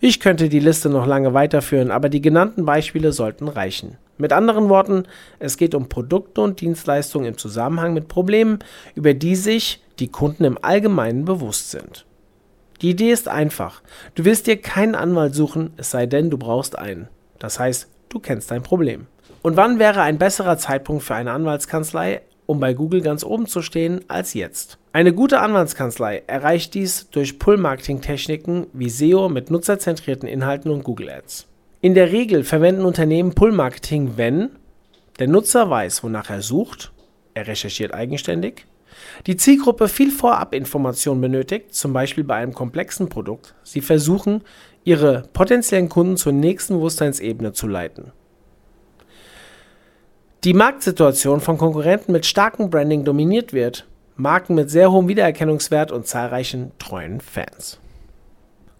Ich 0.00 0.20
könnte 0.20 0.48
die 0.48 0.60
Liste 0.60 0.90
noch 0.90 1.06
lange 1.06 1.32
weiterführen, 1.32 1.90
aber 1.90 2.08
die 2.08 2.20
genannten 2.20 2.64
Beispiele 2.66 3.12
sollten 3.12 3.48
reichen. 3.48 3.96
Mit 4.18 4.32
anderen 4.34 4.68
Worten, 4.68 5.04
es 5.38 5.56
geht 5.56 5.74
um 5.74 5.88
Produkte 5.88 6.42
und 6.42 6.60
Dienstleistungen 6.60 7.28
im 7.28 7.38
Zusammenhang 7.38 7.94
mit 7.94 8.08
Problemen, 8.08 8.58
über 8.94 9.14
die 9.14 9.36
sich 9.36 9.82
die 9.98 10.08
Kunden 10.08 10.44
im 10.44 10.58
Allgemeinen 10.60 11.24
bewusst 11.24 11.70
sind. 11.70 12.04
Die 12.82 12.90
Idee 12.90 13.12
ist 13.12 13.28
einfach. 13.28 13.82
Du 14.14 14.24
wirst 14.24 14.46
dir 14.46 14.56
keinen 14.56 14.94
Anwalt 14.94 15.34
suchen, 15.34 15.74
es 15.76 15.90
sei 15.90 16.06
denn, 16.06 16.30
du 16.30 16.38
brauchst 16.38 16.78
einen. 16.78 17.08
Das 17.38 17.58
heißt, 17.58 17.88
du 18.08 18.18
kennst 18.20 18.50
dein 18.50 18.62
Problem. 18.62 19.06
Und 19.42 19.56
wann 19.56 19.78
wäre 19.78 20.02
ein 20.02 20.18
besserer 20.18 20.56
Zeitpunkt 20.56 21.02
für 21.02 21.14
eine 21.14 21.32
Anwaltskanzlei, 21.32 22.22
um 22.46 22.58
bei 22.58 22.72
Google 22.72 23.02
ganz 23.02 23.22
oben 23.22 23.46
zu 23.46 23.60
stehen, 23.60 24.00
als 24.08 24.34
jetzt? 24.34 24.78
Eine 24.92 25.12
gute 25.12 25.40
Anwaltskanzlei 25.40 26.22
erreicht 26.26 26.74
dies 26.74 27.08
durch 27.10 27.38
Pull-Marketing-Techniken 27.38 28.66
wie 28.72 28.88
SEO 28.88 29.28
mit 29.28 29.50
nutzerzentrierten 29.50 30.28
Inhalten 30.28 30.70
und 30.70 30.82
Google 30.82 31.10
Ads. 31.10 31.46
In 31.82 31.94
der 31.94 32.12
Regel 32.12 32.44
verwenden 32.44 32.84
Unternehmen 32.84 33.34
Pull-Marketing, 33.34 34.12
wenn 34.16 34.50
der 35.18 35.28
Nutzer 35.28 35.68
weiß, 35.68 36.02
wonach 36.02 36.30
er 36.30 36.42
sucht, 36.42 36.92
er 37.34 37.46
recherchiert 37.46 37.94
eigenständig, 37.94 38.66
die 39.26 39.36
Zielgruppe 39.36 39.88
viel 39.88 40.10
Vorabinformation 40.10 41.20
benötigt, 41.20 41.74
zum 41.74 41.92
Beispiel 41.92 42.24
bei 42.24 42.36
einem 42.36 42.54
komplexen 42.54 43.08
Produkt. 43.08 43.54
Sie 43.62 43.80
versuchen, 43.80 44.42
ihre 44.84 45.24
potenziellen 45.32 45.88
Kunden 45.88 46.16
zur 46.16 46.32
nächsten 46.32 46.74
Bewusstseinsebene 46.74 47.52
zu 47.52 47.66
leiten. 47.66 48.12
Die 50.44 50.54
Marktsituation 50.54 51.40
von 51.40 51.58
Konkurrenten 51.58 52.12
mit 52.12 52.24
starkem 52.24 52.70
Branding 52.70 53.04
dominiert 53.04 53.52
wird, 53.52 53.86
Marken 54.16 54.54
mit 54.54 54.70
sehr 54.70 54.90
hohem 54.90 55.08
Wiedererkennungswert 55.08 55.92
und 55.92 56.06
zahlreichen 56.06 56.72
treuen 56.78 57.20
Fans. 57.20 57.78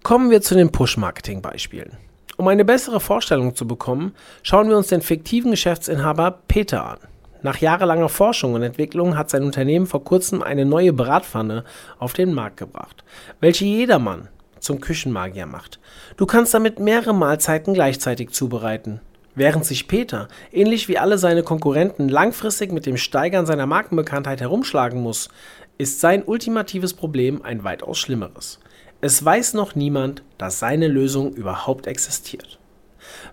Kommen 0.02 0.30
wir 0.30 0.40
zu 0.40 0.54
den 0.54 0.72
Push-Marketing-Beispielen. 0.72 1.98
Um 2.38 2.48
eine 2.48 2.64
bessere 2.64 3.00
Vorstellung 3.00 3.54
zu 3.54 3.66
bekommen, 3.66 4.14
schauen 4.42 4.70
wir 4.70 4.78
uns 4.78 4.88
den 4.88 5.02
fiktiven 5.02 5.50
Geschäftsinhaber 5.50 6.40
Peter 6.48 6.86
an. 6.86 6.98
Nach 7.42 7.56
jahrelanger 7.56 8.08
Forschung 8.08 8.54
und 8.54 8.62
Entwicklung 8.62 9.16
hat 9.16 9.30
sein 9.30 9.44
Unternehmen 9.44 9.86
vor 9.86 10.04
kurzem 10.04 10.42
eine 10.42 10.66
neue 10.66 10.92
Bratpfanne 10.92 11.64
auf 11.98 12.12
den 12.12 12.34
Markt 12.34 12.58
gebracht, 12.58 13.04
welche 13.40 13.64
jedermann 13.64 14.28
zum 14.58 14.80
Küchenmagier 14.80 15.46
macht. 15.46 15.80
Du 16.16 16.26
kannst 16.26 16.52
damit 16.52 16.78
mehrere 16.78 17.14
Mahlzeiten 17.14 17.72
gleichzeitig 17.72 18.30
zubereiten. 18.30 19.00
Während 19.34 19.64
sich 19.64 19.88
Peter, 19.88 20.28
ähnlich 20.52 20.88
wie 20.88 20.98
alle 20.98 21.16
seine 21.16 21.42
Konkurrenten, 21.42 22.08
langfristig 22.08 22.72
mit 22.72 22.84
dem 22.84 22.96
Steigern 22.96 23.46
seiner 23.46 23.66
Markenbekanntheit 23.66 24.40
herumschlagen 24.40 25.00
muss, 25.00 25.30
ist 25.78 26.00
sein 26.00 26.22
ultimatives 26.24 26.92
Problem 26.92 27.42
ein 27.42 27.64
weitaus 27.64 27.98
schlimmeres. 27.98 28.60
Es 29.00 29.24
weiß 29.24 29.54
noch 29.54 29.74
niemand, 29.74 30.22
dass 30.36 30.58
seine 30.58 30.88
Lösung 30.88 31.32
überhaupt 31.32 31.86
existiert. 31.86 32.58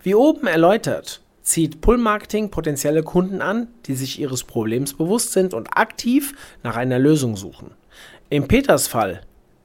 Wie 0.01 0.15
oben 0.15 0.47
erläutert, 0.47 1.21
zieht 1.47 1.79
Pull-Marketing 1.79 2.51
potenzielle 2.51 3.03
Kunden 3.03 3.41
an, 3.41 3.69
die 3.85 3.95
sich 3.95 4.19
ihres 4.19 4.43
Problems 4.43 4.93
bewusst 4.93 5.31
sind 5.31 5.53
und 5.53 5.77
aktiv 5.77 6.33
nach 6.61 6.75
einer 6.75 6.99
Lösung 6.99 7.37
suchen. 7.37 7.71
Im 8.29 8.49
Peters 8.49 8.87
Fall 8.87 9.21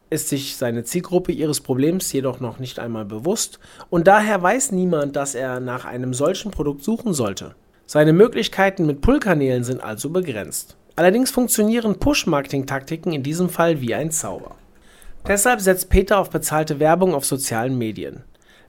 ist 0.09 0.29
sich 0.29 0.57
seine 0.57 0.85
Zielgruppe 0.85 1.33
ihres 1.33 1.61
Problems 1.61 2.13
jedoch 2.13 2.39
noch 2.39 2.61
nicht 2.61 2.79
einmal 2.79 3.05
bewusst 3.05 3.59
und 3.91 4.07
daher 4.07 4.41
weiß 4.41 4.71
niemand, 4.71 5.17
dass 5.17 5.35
er 5.35 5.59
nach 5.59 5.85
einem 5.85 6.15
solchen 6.15 6.53
Produkt 6.53 6.85
suchen 6.85 7.15
sollte. 7.15 7.57
Seine 7.85 8.13
Möglichkeiten 8.13 8.87
mit 8.87 9.01
Pull-Kanälen 9.01 9.65
sind 9.65 9.83
also 9.83 10.11
begrenzt. 10.11 10.77
Allerdings 10.95 11.33
funktionieren 11.33 11.99
Push-Marketing-Taktiken 11.99 13.13
in 13.13 13.25
diesem 13.25 13.49
Fall 13.49 13.81
wie 13.81 13.95
ein 13.95 14.13
Zauber. 14.13 14.55
Deshalb 15.27 15.61
setzt 15.61 15.91
Peter 15.91 16.19
auf 16.19 16.31
bezahlte 16.31 16.79
Werbung 16.79 17.13
auf 17.13 17.25
sozialen 17.25 17.77
Medien. 17.77 18.23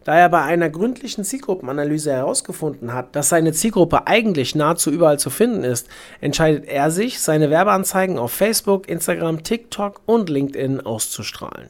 Da 0.03 0.15
er 0.15 0.29
bei 0.29 0.41
einer 0.41 0.69
gründlichen 0.69 1.23
Zielgruppenanalyse 1.23 2.11
herausgefunden 2.11 2.93
hat, 2.93 3.15
dass 3.15 3.29
seine 3.29 3.53
Zielgruppe 3.53 4.07
eigentlich 4.07 4.55
nahezu 4.55 4.91
überall 4.91 5.19
zu 5.19 5.29
finden 5.29 5.63
ist, 5.63 5.87
entscheidet 6.19 6.65
er 6.65 6.91
sich, 6.91 7.19
seine 7.19 7.49
Werbeanzeigen 7.49 8.17
auf 8.17 8.31
Facebook, 8.31 8.89
Instagram, 8.89 9.43
TikTok 9.43 10.01
und 10.05 10.29
LinkedIn 10.29 10.81
auszustrahlen. 10.81 11.69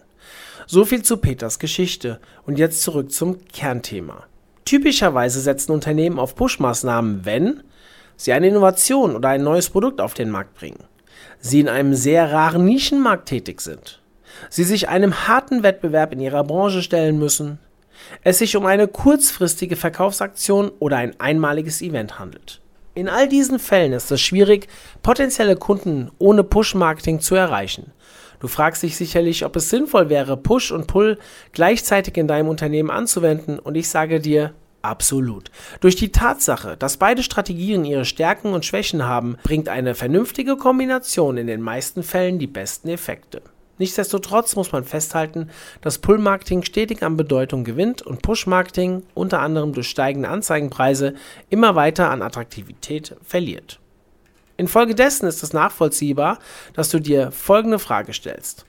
So 0.66 0.86
viel 0.86 1.04
zu 1.04 1.18
Peters 1.18 1.60
Geschichte 1.60 2.20
und 2.46 2.58
jetzt 2.58 2.82
zurück 2.82 3.12
zum 3.12 3.46
Kernthema. 3.48 4.24
Typischerweise 4.66 5.42
setzen 5.42 5.72
Unternehmen 5.72 6.20
auf 6.20 6.36
Push-Maßnahmen, 6.36 7.26
wenn 7.26 7.64
sie 8.16 8.34
eine 8.34 8.48
Innovation 8.48 9.16
oder 9.16 9.30
ein 9.30 9.44
neues 9.44 9.70
Produkt 9.70 10.00
auf 10.00 10.14
den 10.14 10.30
Markt 10.30 10.56
bringen, 10.56 10.84
sie 11.40 11.60
in 11.60 11.68
einem 11.68 11.94
sehr 11.94 12.32
raren 12.32 12.66
Nischenmarkt 12.66 13.28
tätig 13.28 13.62
sind 13.62 14.00
sie 14.50 14.64
sich 14.64 14.90
einem 14.90 15.28
harten 15.28 15.64
Wettbewerb 15.64 16.14
in 16.14 16.20
ihrer 16.20 16.44
Branche 16.44 16.82
stellen 16.82 17.18
müssen, 17.18 17.60
es 18.24 18.40
sich 18.40 18.56
um 18.56 18.66
eine 18.66 18.88
kurzfristige 18.88 19.76
Verkaufsaktion 19.76 20.72
oder 20.80 20.98
ein 20.98 21.20
einmaliges 21.20 21.82
Event 21.82 22.20
handelt. 22.20 22.62
In 22.96 23.10
all 23.10 23.28
diesen 23.28 23.58
Fällen 23.58 23.94
ist 23.94 24.12
es 24.12 24.22
schwierig, 24.22 24.68
potenzielle 25.02 25.56
Kunden 25.56 26.12
ohne 26.20 26.44
Push-Marketing 26.44 27.22
zu 27.22 27.34
erreichen. 27.36 27.92
Du 28.40 28.48
fragst 28.48 28.84
dich 28.84 28.98
sicherlich, 28.98 29.46
ob 29.46 29.56
es 29.56 29.70
sinnvoll 29.70 30.10
wäre, 30.10 30.38
Push 30.38 30.72
und 30.72 30.86
Pull 30.86 31.18
gleichzeitig 31.54 32.18
in 32.18 32.28
deinem 32.28 32.50
Unternehmen 32.50 32.92
anzuwenden 32.92 33.58
und 33.58 33.76
ich 33.76 33.90
sage 33.90 34.20
dir, 34.20 34.54
absolut. 34.82 35.50
Durch 35.80 35.96
die 35.96 36.12
Tatsache, 36.12 36.76
dass 36.78 36.98
beide 36.98 37.24
Strategien 37.24 37.86
ihre 37.86 38.06
Stärken 38.06 38.54
und 38.54 38.66
Schwächen 38.66 39.08
haben, 39.08 39.38
bringt 39.44 39.70
eine 39.70 39.96
vernünftige 39.96 40.58
Kombination 40.58 41.38
in 41.38 41.48
den 41.48 41.62
meisten 41.62 42.04
Fällen 42.04 42.38
die 42.38 42.48
besten 42.48 42.90
Effekte. 42.90 43.42
Nichtsdestotrotz 43.80 44.56
muss 44.56 44.72
man 44.72 44.84
festhalten, 44.84 45.50
dass 45.82 45.98
Pull-Marketing 45.98 46.64
stetig 46.64 47.02
an 47.04 47.18
Bedeutung 47.18 47.64
gewinnt 47.64 48.02
und 48.02 48.22
Push-Marketing, 48.22 49.04
unter 49.14 49.40
anderem 49.40 49.74
durch 49.74 49.90
steigende 49.90 50.30
Anzeigenpreise, 50.30 51.16
immer 51.50 51.76
weiter 51.76 52.12
an 52.12 52.22
Attraktivität 52.22 53.16
verliert. 53.24 53.80
Infolgedessen 54.58 55.28
ist 55.28 55.42
es 55.42 55.54
nachvollziehbar, 55.54 56.38
dass 56.74 56.90
du 56.90 57.00
dir 57.00 57.32
folgende 57.32 57.80
Frage 57.80 58.14
stellst. 58.14 58.66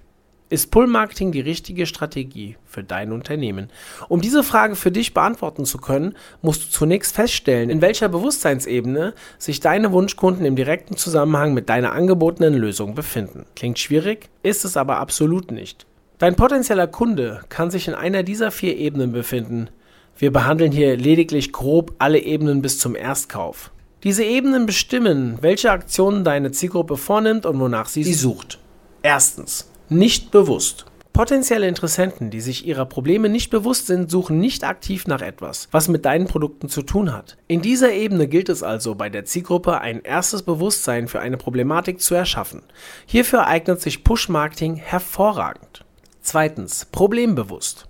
Ist 0.50 0.70
Pull-Marketing 0.70 1.32
die 1.32 1.40
richtige 1.40 1.86
Strategie 1.86 2.56
für 2.66 2.84
dein 2.84 3.12
Unternehmen? 3.12 3.70
Um 4.08 4.20
diese 4.20 4.42
Frage 4.42 4.76
für 4.76 4.90
dich 4.90 5.14
beantworten 5.14 5.64
zu 5.64 5.78
können, 5.78 6.14
musst 6.42 6.64
du 6.64 6.68
zunächst 6.68 7.14
feststellen, 7.14 7.70
in 7.70 7.80
welcher 7.80 8.10
Bewusstseinsebene 8.10 9.14
sich 9.38 9.60
deine 9.60 9.90
Wunschkunden 9.90 10.44
im 10.44 10.54
direkten 10.54 10.98
Zusammenhang 10.98 11.54
mit 11.54 11.70
deiner 11.70 11.92
angebotenen 11.92 12.52
Lösung 12.52 12.94
befinden. 12.94 13.46
Klingt 13.56 13.78
schwierig, 13.78 14.28
ist 14.42 14.66
es 14.66 14.76
aber 14.76 14.98
absolut 14.98 15.50
nicht. 15.50 15.86
Dein 16.18 16.36
potenzieller 16.36 16.88
Kunde 16.88 17.40
kann 17.48 17.70
sich 17.70 17.88
in 17.88 17.94
einer 17.94 18.22
dieser 18.22 18.50
vier 18.50 18.76
Ebenen 18.76 19.12
befinden. 19.12 19.70
Wir 20.18 20.30
behandeln 20.30 20.72
hier 20.72 20.98
lediglich 20.98 21.52
grob 21.52 21.94
alle 21.98 22.18
Ebenen 22.18 22.60
bis 22.60 22.78
zum 22.78 22.96
Erstkauf. 22.96 23.70
Diese 24.02 24.24
Ebenen 24.24 24.66
bestimmen, 24.66 25.38
welche 25.40 25.70
Aktionen 25.70 26.22
deine 26.22 26.52
Zielgruppe 26.52 26.98
vornimmt 26.98 27.46
und 27.46 27.58
wonach 27.58 27.88
sie 27.88 28.04
sie 28.04 28.12
sucht. 28.12 28.58
Erstens 29.02 29.70
nicht 29.88 30.30
bewusst. 30.30 30.86
Potenzielle 31.12 31.68
Interessenten, 31.68 32.30
die 32.30 32.40
sich 32.40 32.66
ihrer 32.66 32.86
Probleme 32.86 33.28
nicht 33.28 33.50
bewusst 33.50 33.86
sind, 33.86 34.10
suchen 34.10 34.40
nicht 34.40 34.64
aktiv 34.64 35.06
nach 35.06 35.22
etwas, 35.22 35.68
was 35.70 35.86
mit 35.86 36.04
deinen 36.04 36.26
Produkten 36.26 36.68
zu 36.68 36.82
tun 36.82 37.12
hat. 37.12 37.36
In 37.46 37.62
dieser 37.62 37.92
Ebene 37.92 38.26
gilt 38.26 38.48
es 38.48 38.64
also 38.64 38.96
bei 38.96 39.10
der 39.10 39.24
Zielgruppe 39.24 39.80
ein 39.80 40.00
erstes 40.02 40.42
Bewusstsein 40.42 41.06
für 41.06 41.20
eine 41.20 41.36
Problematik 41.36 42.00
zu 42.00 42.16
erschaffen. 42.16 42.62
Hierfür 43.06 43.46
eignet 43.46 43.80
sich 43.80 44.02
Push-Marketing 44.02 44.74
hervorragend. 44.74 45.84
Zweitens, 46.20 46.86
problembewusst. 46.86 47.86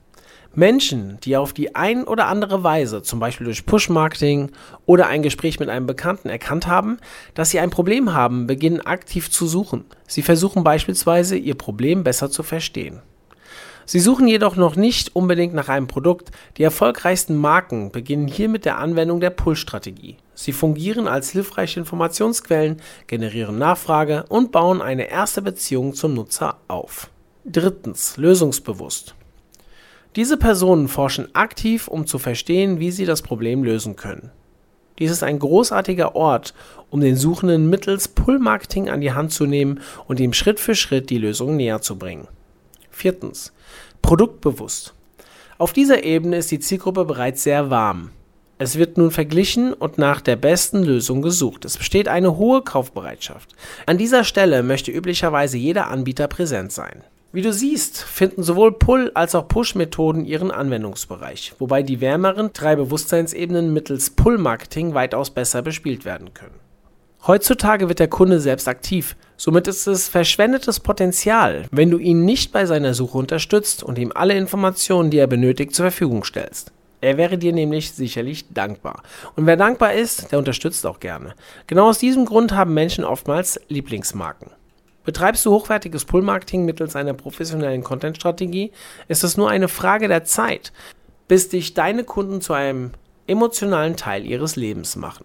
Menschen, 0.57 1.19
die 1.23 1.37
auf 1.37 1.53
die 1.53 1.75
ein 1.75 2.05
oder 2.05 2.27
andere 2.27 2.63
Weise, 2.63 3.03
zum 3.03 3.21
Beispiel 3.21 3.45
durch 3.45 3.67
Push-Marketing 3.67 4.51
oder 4.87 5.07
ein 5.07 5.23
Gespräch 5.23 5.61
mit 5.61 5.69
einem 5.69 5.87
Bekannten 5.87 6.29
erkannt 6.29 6.67
haben, 6.67 6.99
dass 7.35 7.51
sie 7.51 7.61
ein 7.61 7.71
Problem 7.71 8.15
haben, 8.15 8.47
beginnen 8.47 8.81
aktiv 8.81 9.31
zu 9.31 9.47
suchen. 9.47 9.85
Sie 10.07 10.23
versuchen 10.23 10.65
beispielsweise, 10.65 11.37
ihr 11.37 11.55
Problem 11.55 12.05
besser 12.05 12.31
zu 12.31 12.43
verstehen. 12.43 13.03
Sie 13.87 14.01
suchen 14.01 14.29
jedoch 14.29 14.57
noch 14.57 14.77
nicht 14.77 15.15
unbedingt 15.15 15.55
nach 15.55 15.69
einem 15.69 15.87
Produkt. 15.87 16.31
Die 16.57 16.63
erfolgreichsten 16.63 17.37
Marken 17.37 17.91
beginnen 17.93 18.29
hier 18.29 18.49
mit 18.49 18.65
der 18.65 18.79
Anwendung 18.79 19.21
der 19.21 19.31
Pull-Strategie. 19.31 20.17
Sie 20.35 20.53
fungieren 20.53 21.07
als 21.07 21.31
hilfreiche 21.31 21.81
Informationsquellen, 21.81 22.81
generieren 23.07 23.59
Nachfrage 23.59 24.25
und 24.29 24.53
bauen 24.53 24.81
eine 24.81 25.11
erste 25.11 25.43
Beziehung 25.43 25.95
zum 25.95 26.15
Nutzer 26.15 26.59
auf. 26.67 27.11
Drittens, 27.45 28.17
lösungsbewusst. 28.17 29.15
Diese 30.17 30.37
Personen 30.37 30.87
forschen 30.87 31.35
aktiv, 31.35 31.89
um 31.89 32.07
zu 32.07 32.19
verstehen, 32.19 32.79
wie 32.79 32.93
sie 32.93 33.05
das 33.05 33.23
Problem 33.23 33.65
lösen 33.65 33.97
können. 33.97 34.31
Dies 35.01 35.11
ist 35.11 35.25
ein 35.25 35.41
großartiger 35.41 36.15
Ort, 36.15 36.55
um 36.91 37.01
den 37.01 37.17
Suchenden 37.17 37.69
mittels 37.69 38.07
Pull-Marketing 38.07 38.89
an 38.89 39.01
die 39.01 39.13
Hand 39.13 39.33
zu 39.33 39.45
nehmen 39.45 39.81
und 40.07 40.21
ihm 40.21 40.33
Schritt 40.33 40.61
für 40.61 40.77
Schritt 40.77 41.11
die 41.11 41.19
Lösung 41.19 41.57
näher 41.57 41.81
zu 41.81 41.99
bringen. 41.99 42.29
Viertens. 42.91 43.53
Produktbewusst. 44.03 44.95
Auf 45.59 45.73
dieser 45.73 46.05
Ebene 46.05 46.37
ist 46.37 46.53
die 46.53 46.61
Zielgruppe 46.61 47.05
bereits 47.05 47.43
sehr 47.43 47.71
warm. 47.71 48.11
Es 48.59 48.79
wird 48.79 48.99
nun 48.99 49.11
verglichen 49.11 49.73
und 49.73 49.99
nach 49.99 50.21
der 50.21 50.37
besten 50.37 50.85
Lösung 50.85 51.23
gesucht. 51.23 51.65
Es 51.65 51.77
besteht 51.77 52.07
eine 52.07 52.37
hohe 52.37 52.63
Kaufbereitschaft. 52.63 53.51
An 53.87 53.99
dieser 53.99 54.23
Stelle 54.23 54.63
möchte 54.63 54.93
üblicherweise 54.93 55.59
jeder 55.59 55.89
Anbieter 55.89 56.29
präsent 56.29 56.71
sein. 56.71 57.03
Wie 57.35 57.43
du 57.43 57.53
siehst, 57.53 58.01
finden 58.01 58.45
sowohl 58.45 58.71
Pull- 58.79 59.11
als 59.15 59.35
auch 59.35 59.49
Push-Methoden 59.49 60.25
ihren 60.25 60.53
Anwendungsbereich, 60.53 61.55
wobei 61.59 61.83
die 61.83 62.01
wärmeren 62.01 62.51
drei 62.53 62.77
Bewusstseinsebenen 62.77 63.73
mittels 63.73 64.11
Pull-Marketing 64.11 64.95
weitaus 64.95 65.31
besser 65.31 65.61
bespielt 65.61 66.05
werden 66.05 66.33
können. 66.33 66.55
Heutzutage 67.27 67.89
wird 67.89 67.99
der 67.99 68.07
Kunde 68.07 68.39
selbst 68.39 68.69
aktiv, 68.69 69.17
somit 69.37 69.67
ist 69.67 69.89
es 69.89 70.09
verschwendetes 70.09 70.79
Potenzial, 70.79 71.65
wenn 71.73 71.91
du 71.91 71.99
ihn 71.99 72.25
nicht 72.25 72.53
bei 72.53 72.67
seiner 72.67 72.95
Suche 72.95 73.19
unterstützt 73.19 73.83
und 73.83 73.99
ihm 73.99 74.13
alle 74.15 74.35
Informationen, 74.35 75.11
die 75.11 75.19
er 75.19 75.27
benötigt, 75.27 75.75
zur 75.75 75.87
Verfügung 75.87 76.23
stellst. 76.23 76.71
Er 77.01 77.17
wäre 77.17 77.37
dir 77.37 77.53
nämlich 77.53 77.91
sicherlich 77.91 78.53
dankbar. 78.55 79.03
Und 79.35 79.47
wer 79.47 79.57
dankbar 79.57 79.95
ist, 79.95 80.31
der 80.31 80.39
unterstützt 80.39 80.87
auch 80.87 81.01
gerne. 81.01 81.35
Genau 81.67 81.89
aus 81.89 81.99
diesem 81.99 82.27
Grund 82.27 82.53
haben 82.53 82.75
Menschen 82.75 83.03
oftmals 83.03 83.61
Lieblingsmarken. 83.67 84.53
Betreibst 85.05 85.45
du 85.45 85.51
hochwertiges 85.51 86.05
Pull-Marketing 86.05 86.65
mittels 86.65 86.97
einer 86.97 87.15
professionellen 87.15 87.85
Content-Strategie, 87.85 88.73
ist 89.09 89.23
es 89.23 89.37
nur 89.37 89.51
eine 89.51 89.69
Frage 89.69 90.09
der 90.09 90.25
Zeit, 90.25 90.73
bis 91.29 91.49
dich 91.49 91.75
deine 91.75 92.05
Kunden 92.05 92.41
zu 92.41 92.55
einem 92.55 92.93
emotionalen 93.27 93.97
Teil 93.97 94.27
ihres 94.27 94.57
Lebens 94.57 94.97
machen. 94.97 95.25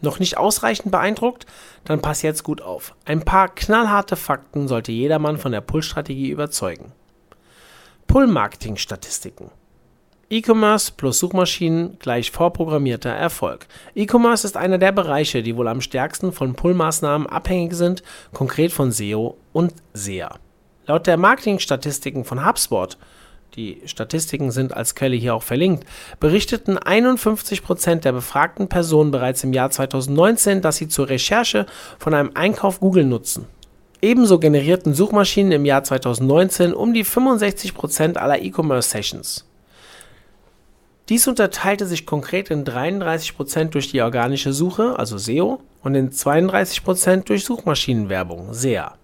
Noch 0.00 0.18
nicht 0.18 0.36
ausreichend 0.36 0.90
beeindruckt? 0.90 1.46
Dann 1.84 2.02
pass 2.02 2.22
jetzt 2.22 2.42
gut 2.42 2.60
auf. 2.60 2.94
Ein 3.04 3.22
paar 3.22 3.48
knallharte 3.48 4.16
Fakten 4.16 4.66
sollte 4.66 4.92
jedermann 4.92 5.38
von 5.38 5.52
der 5.52 5.60
Pull-Strategie 5.60 6.30
überzeugen. 6.30 6.92
Pull-Marketing-Statistiken. 8.08 9.50
E-Commerce 10.32 10.90
plus 10.96 11.18
Suchmaschinen 11.18 11.98
gleich 11.98 12.30
vorprogrammierter 12.30 13.10
Erfolg. 13.10 13.66
E-Commerce 13.94 14.46
ist 14.46 14.56
einer 14.56 14.78
der 14.78 14.90
Bereiche, 14.90 15.42
die 15.42 15.58
wohl 15.58 15.68
am 15.68 15.82
stärksten 15.82 16.32
von 16.32 16.54
Pull-Maßnahmen 16.54 17.26
abhängig 17.26 17.74
sind, 17.74 18.02
konkret 18.32 18.72
von 18.72 18.92
SEO 18.92 19.36
und 19.52 19.74
SEA. 19.92 20.38
Laut 20.86 21.06
der 21.06 21.18
Marketingstatistiken 21.18 22.24
von 22.24 22.46
HubSpot, 22.46 22.96
die 23.56 23.82
Statistiken 23.84 24.50
sind 24.52 24.74
als 24.74 24.94
Quelle 24.94 25.16
hier 25.16 25.34
auch 25.34 25.42
verlinkt, 25.42 25.86
berichteten 26.18 26.78
51% 26.78 27.96
der 27.96 28.12
befragten 28.12 28.68
Personen 28.68 29.10
bereits 29.10 29.44
im 29.44 29.52
Jahr 29.52 29.68
2019, 29.68 30.62
dass 30.62 30.76
sie 30.76 30.88
zur 30.88 31.10
Recherche 31.10 31.66
von 31.98 32.14
einem 32.14 32.30
Einkauf 32.32 32.80
Google 32.80 33.04
nutzen. 33.04 33.44
Ebenso 34.00 34.38
generierten 34.38 34.94
Suchmaschinen 34.94 35.52
im 35.52 35.66
Jahr 35.66 35.84
2019 35.84 36.72
um 36.72 36.94
die 36.94 37.04
65% 37.04 38.16
aller 38.16 38.40
E-Commerce-Sessions. 38.40 39.51
Dies 41.08 41.26
unterteilte 41.26 41.86
sich 41.86 42.06
konkret 42.06 42.50
in 42.50 42.64
33% 42.64 43.70
durch 43.70 43.90
die 43.90 44.02
organische 44.02 44.52
Suche, 44.52 44.98
also 44.98 45.18
SEO, 45.18 45.60
und 45.82 45.94
in 45.94 46.10
32% 46.10 47.24
durch 47.24 47.44
Suchmaschinenwerbung, 47.44 48.54
SEA. 48.54 48.94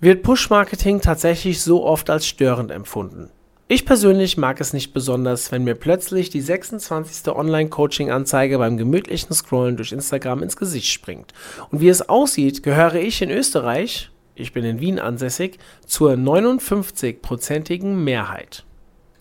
Wird 0.00 0.22
Push-Marketing 0.22 1.00
tatsächlich 1.00 1.62
so 1.62 1.84
oft 1.84 2.10
als 2.10 2.26
störend 2.26 2.70
empfunden? 2.70 3.30
Ich 3.68 3.86
persönlich 3.86 4.36
mag 4.36 4.60
es 4.60 4.72
nicht 4.72 4.92
besonders, 4.92 5.50
wenn 5.50 5.64
mir 5.64 5.74
plötzlich 5.74 6.30
die 6.30 6.40
26. 6.40 7.34
Online-Coaching-Anzeige 7.34 8.58
beim 8.58 8.76
gemütlichen 8.76 9.32
Scrollen 9.32 9.76
durch 9.76 9.92
Instagram 9.92 10.42
ins 10.42 10.56
Gesicht 10.56 10.92
springt. 10.92 11.32
Und 11.70 11.80
wie 11.80 11.88
es 11.88 12.08
aussieht, 12.08 12.62
gehöre 12.62 12.96
ich 12.96 13.22
in 13.22 13.30
Österreich, 13.30 14.10
ich 14.34 14.52
bin 14.52 14.64
in 14.64 14.80
Wien 14.80 14.98
ansässig, 14.98 15.58
zur 15.86 16.12
59-prozentigen 16.12 17.94
Mehrheit. 17.94 18.65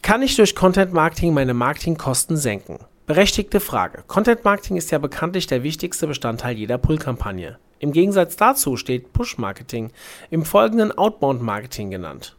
Kann 0.05 0.21
ich 0.21 0.35
durch 0.35 0.53
Content 0.53 0.93
Marketing 0.93 1.33
meine 1.33 1.55
Marketingkosten 1.55 2.37
senken? 2.37 2.77
Berechtigte 3.07 3.59
Frage. 3.59 4.03
Content 4.05 4.45
Marketing 4.45 4.77
ist 4.77 4.91
ja 4.91 4.99
bekanntlich 4.99 5.47
der 5.47 5.63
wichtigste 5.63 6.05
Bestandteil 6.05 6.55
jeder 6.55 6.77
Pull-Kampagne. 6.77 7.57
Im 7.79 7.91
Gegensatz 7.91 8.35
dazu 8.35 8.77
steht 8.77 9.13
Push 9.13 9.39
Marketing, 9.39 9.89
im 10.29 10.45
folgenden 10.45 10.95
Outbound 10.95 11.41
Marketing 11.41 11.89
genannt. 11.89 12.35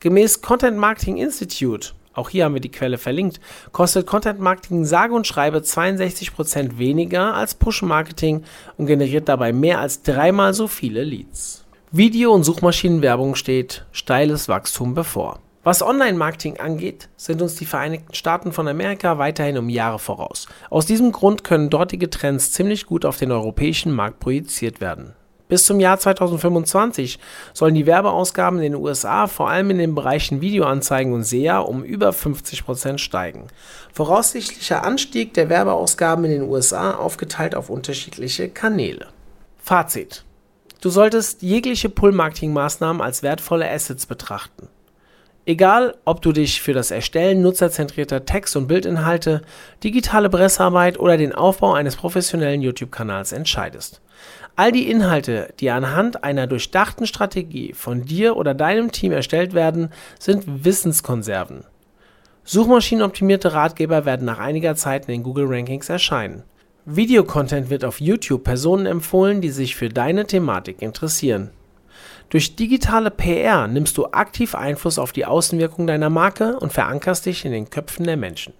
Gemäß 0.00 0.40
Content 0.40 0.78
Marketing 0.78 1.18
Institute, 1.18 1.90
auch 2.14 2.30
hier 2.30 2.46
haben 2.46 2.54
wir 2.54 2.62
die 2.62 2.70
Quelle 2.70 2.96
verlinkt, 2.96 3.38
kostet 3.70 4.06
Content 4.06 4.40
Marketing 4.40 4.86
sage 4.86 5.12
und 5.12 5.26
schreibe 5.26 5.58
62% 5.58 6.78
weniger 6.78 7.34
als 7.34 7.54
Push 7.54 7.82
Marketing 7.82 8.44
und 8.78 8.86
generiert 8.86 9.28
dabei 9.28 9.52
mehr 9.52 9.78
als 9.80 10.00
dreimal 10.00 10.54
so 10.54 10.66
viele 10.66 11.04
Leads. 11.04 11.66
Video- 11.92 12.32
und 12.32 12.44
Suchmaschinenwerbung 12.44 13.34
steht 13.34 13.84
steiles 13.92 14.48
Wachstum 14.48 14.94
bevor. 14.94 15.42
Was 15.68 15.82
Online-Marketing 15.82 16.60
angeht, 16.60 17.10
sind 17.18 17.42
uns 17.42 17.56
die 17.56 17.66
Vereinigten 17.66 18.14
Staaten 18.14 18.52
von 18.52 18.66
Amerika 18.68 19.18
weiterhin 19.18 19.58
um 19.58 19.68
Jahre 19.68 19.98
voraus. 19.98 20.48
Aus 20.70 20.86
diesem 20.86 21.12
Grund 21.12 21.44
können 21.44 21.68
dortige 21.68 22.08
Trends 22.08 22.52
ziemlich 22.52 22.86
gut 22.86 23.04
auf 23.04 23.18
den 23.18 23.30
europäischen 23.30 23.92
Markt 23.92 24.18
projiziert 24.18 24.80
werden. 24.80 25.12
Bis 25.46 25.66
zum 25.66 25.78
Jahr 25.78 25.98
2025 25.98 27.18
sollen 27.52 27.74
die 27.74 27.84
Werbeausgaben 27.84 28.60
in 28.60 28.72
den 28.72 28.82
USA 28.82 29.26
vor 29.26 29.50
allem 29.50 29.68
in 29.68 29.76
den 29.76 29.94
Bereichen 29.94 30.40
Videoanzeigen 30.40 31.12
und 31.12 31.24
SEA 31.24 31.58
um 31.58 31.84
über 31.84 32.12
50% 32.12 32.96
steigen. 32.96 33.48
Voraussichtlicher 33.92 34.84
Anstieg 34.84 35.34
der 35.34 35.50
Werbeausgaben 35.50 36.24
in 36.24 36.30
den 36.30 36.48
USA 36.48 36.92
aufgeteilt 36.92 37.54
auf 37.54 37.68
unterschiedliche 37.68 38.48
Kanäle. 38.48 39.08
Fazit. 39.58 40.24
Du 40.80 40.88
solltest 40.88 41.42
jegliche 41.42 41.90
Pull-Marketing-Maßnahmen 41.90 43.02
als 43.02 43.22
wertvolle 43.22 43.70
Assets 43.70 44.06
betrachten. 44.06 44.70
Egal, 45.48 45.94
ob 46.04 46.20
du 46.20 46.32
dich 46.32 46.60
für 46.60 46.74
das 46.74 46.90
Erstellen 46.90 47.40
nutzerzentrierter 47.40 48.26
Text- 48.26 48.54
und 48.54 48.66
Bildinhalte, 48.66 49.40
digitale 49.82 50.28
Pressearbeit 50.28 51.00
oder 51.00 51.16
den 51.16 51.34
Aufbau 51.34 51.72
eines 51.72 51.96
professionellen 51.96 52.60
YouTube-Kanals 52.60 53.32
entscheidest. 53.32 54.02
All 54.56 54.72
die 54.72 54.90
Inhalte, 54.90 55.54
die 55.58 55.70
anhand 55.70 56.22
einer 56.22 56.46
durchdachten 56.46 57.06
Strategie 57.06 57.72
von 57.72 58.04
dir 58.04 58.36
oder 58.36 58.52
deinem 58.52 58.92
Team 58.92 59.10
erstellt 59.10 59.54
werden, 59.54 59.88
sind 60.18 60.66
Wissenskonserven. 60.66 61.64
Suchmaschinenoptimierte 62.44 63.54
Ratgeber 63.54 64.04
werden 64.04 64.26
nach 64.26 64.40
einiger 64.40 64.76
Zeit 64.76 65.06
in 65.08 65.12
den 65.12 65.22
Google 65.22 65.46
Rankings 65.48 65.88
erscheinen. 65.88 66.42
Videocontent 66.84 67.70
wird 67.70 67.86
auf 67.86 68.02
YouTube 68.02 68.44
Personen 68.44 68.84
empfohlen, 68.84 69.40
die 69.40 69.48
sich 69.48 69.76
für 69.76 69.88
deine 69.88 70.26
Thematik 70.26 70.82
interessieren. 70.82 71.52
Durch 72.30 72.56
digitale 72.56 73.10
PR 73.10 73.66
nimmst 73.68 73.96
du 73.96 74.06
aktiv 74.06 74.54
Einfluss 74.54 74.98
auf 74.98 75.12
die 75.12 75.24
Außenwirkung 75.24 75.86
deiner 75.86 76.10
Marke 76.10 76.58
und 76.58 76.72
verankerst 76.72 77.24
dich 77.24 77.44
in 77.44 77.52
den 77.52 77.70
Köpfen 77.70 78.04
der 78.04 78.18
Menschen. 78.18 78.52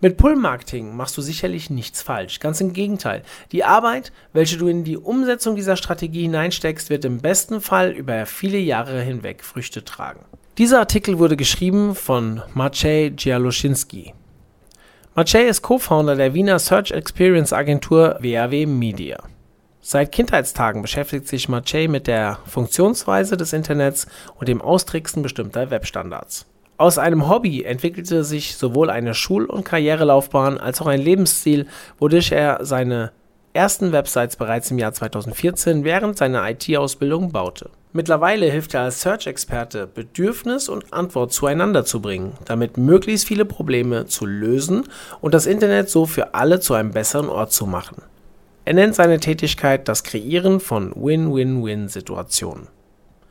Mit 0.00 0.16
Pull-Marketing 0.16 0.96
machst 0.96 1.16
du 1.16 1.22
sicherlich 1.22 1.70
nichts 1.70 2.02
falsch. 2.02 2.40
Ganz 2.40 2.60
im 2.60 2.72
Gegenteil. 2.72 3.22
Die 3.52 3.64
Arbeit, 3.64 4.12
welche 4.32 4.56
du 4.58 4.68
in 4.68 4.84
die 4.84 4.96
Umsetzung 4.96 5.56
dieser 5.56 5.76
Strategie 5.76 6.22
hineinsteckst, 6.22 6.90
wird 6.90 7.04
im 7.04 7.18
besten 7.18 7.60
Fall 7.60 7.90
über 7.90 8.26
viele 8.26 8.58
Jahre 8.58 9.00
hinweg 9.00 9.44
Früchte 9.44 9.84
tragen. 9.84 10.24
Dieser 10.58 10.80
Artikel 10.80 11.18
wurde 11.18 11.36
geschrieben 11.36 11.94
von 11.94 12.42
Maciej 12.54 13.10
Gialoszynski. 13.10 14.14
Maciej 15.14 15.48
ist 15.48 15.62
Co-Founder 15.62 16.16
der 16.16 16.34
Wiener 16.34 16.58
Search 16.58 16.90
Experience 16.90 17.52
Agentur 17.52 18.18
WAW 18.20 18.66
Media. 18.66 19.18
Seit 19.88 20.10
Kindheitstagen 20.10 20.82
beschäftigt 20.82 21.28
sich 21.28 21.48
Maciej 21.48 21.86
mit 21.86 22.08
der 22.08 22.40
Funktionsweise 22.44 23.36
des 23.36 23.52
Internets 23.52 24.08
und 24.34 24.48
dem 24.48 24.60
Austricksen 24.60 25.22
bestimmter 25.22 25.70
Webstandards. 25.70 26.44
Aus 26.76 26.98
einem 26.98 27.28
Hobby 27.28 27.62
entwickelte 27.62 28.24
sich 28.24 28.56
sowohl 28.56 28.90
eine 28.90 29.14
Schul- 29.14 29.44
und 29.44 29.62
Karrierelaufbahn 29.62 30.58
als 30.58 30.80
auch 30.80 30.88
ein 30.88 31.00
Lebensstil, 31.00 31.68
wodurch 32.00 32.32
er 32.32 32.64
seine 32.64 33.12
ersten 33.52 33.92
Websites 33.92 34.34
bereits 34.34 34.72
im 34.72 34.80
Jahr 34.80 34.92
2014 34.92 35.84
während 35.84 36.18
seiner 36.18 36.50
IT-Ausbildung 36.50 37.30
baute. 37.30 37.70
Mittlerweile 37.92 38.46
hilft 38.46 38.74
er 38.74 38.80
als 38.80 39.02
Search-Experte, 39.02 39.86
Bedürfnis 39.86 40.68
und 40.68 40.92
Antwort 40.92 41.32
zueinander 41.32 41.84
zu 41.84 42.02
bringen, 42.02 42.32
damit 42.44 42.76
möglichst 42.76 43.28
viele 43.28 43.44
Probleme 43.44 44.06
zu 44.06 44.26
lösen 44.26 44.88
und 45.20 45.32
das 45.32 45.46
Internet 45.46 45.90
so 45.90 46.06
für 46.06 46.34
alle 46.34 46.58
zu 46.58 46.74
einem 46.74 46.90
besseren 46.90 47.28
Ort 47.28 47.52
zu 47.52 47.66
machen. 47.66 48.02
Er 48.66 48.74
nennt 48.74 48.96
seine 48.96 49.20
Tätigkeit 49.20 49.86
das 49.86 50.02
Kreieren 50.02 50.58
von 50.58 50.92
Win-Win-Win-Situationen. 50.96 52.66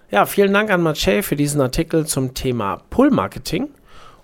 Ja, 0.10 0.26
vielen 0.26 0.54
Dank 0.54 0.72
an 0.72 0.82
Maciej 0.82 1.24
für 1.24 1.36
diesen 1.36 1.60
Artikel 1.60 2.06
zum 2.06 2.34
Thema 2.34 2.82
Pull-Marketing. 2.90 3.68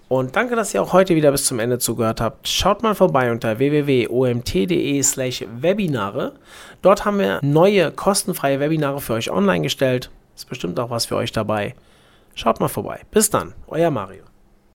Und 0.07 0.37
danke, 0.37 0.55
dass 0.55 0.73
ihr 0.73 0.81
auch 0.81 0.93
heute 0.93 1.13
wieder 1.13 1.33
bis 1.33 1.43
zum 1.43 1.59
Ende 1.59 1.79
zugehört 1.79 2.21
habt. 2.21 2.47
Schaut 2.47 2.81
mal 2.81 2.95
vorbei 2.95 3.29
unter 3.29 3.59
www.omt.de 3.59 5.03
slash 5.03 5.43
Webinare. 5.59 6.31
Dort 6.81 7.03
haben 7.03 7.19
wir 7.19 7.39
neue 7.41 7.91
kostenfreie 7.91 8.61
Webinare 8.61 9.01
für 9.01 9.13
euch 9.13 9.29
online 9.29 9.63
gestellt. 9.63 10.11
Ist 10.37 10.47
bestimmt 10.47 10.79
auch 10.79 10.91
was 10.91 11.07
für 11.07 11.17
euch 11.17 11.33
dabei. 11.33 11.75
Schaut 12.35 12.61
mal 12.61 12.69
vorbei. 12.69 13.01
Bis 13.11 13.29
dann, 13.29 13.53
euer 13.67 13.91
Mario. 13.91 14.30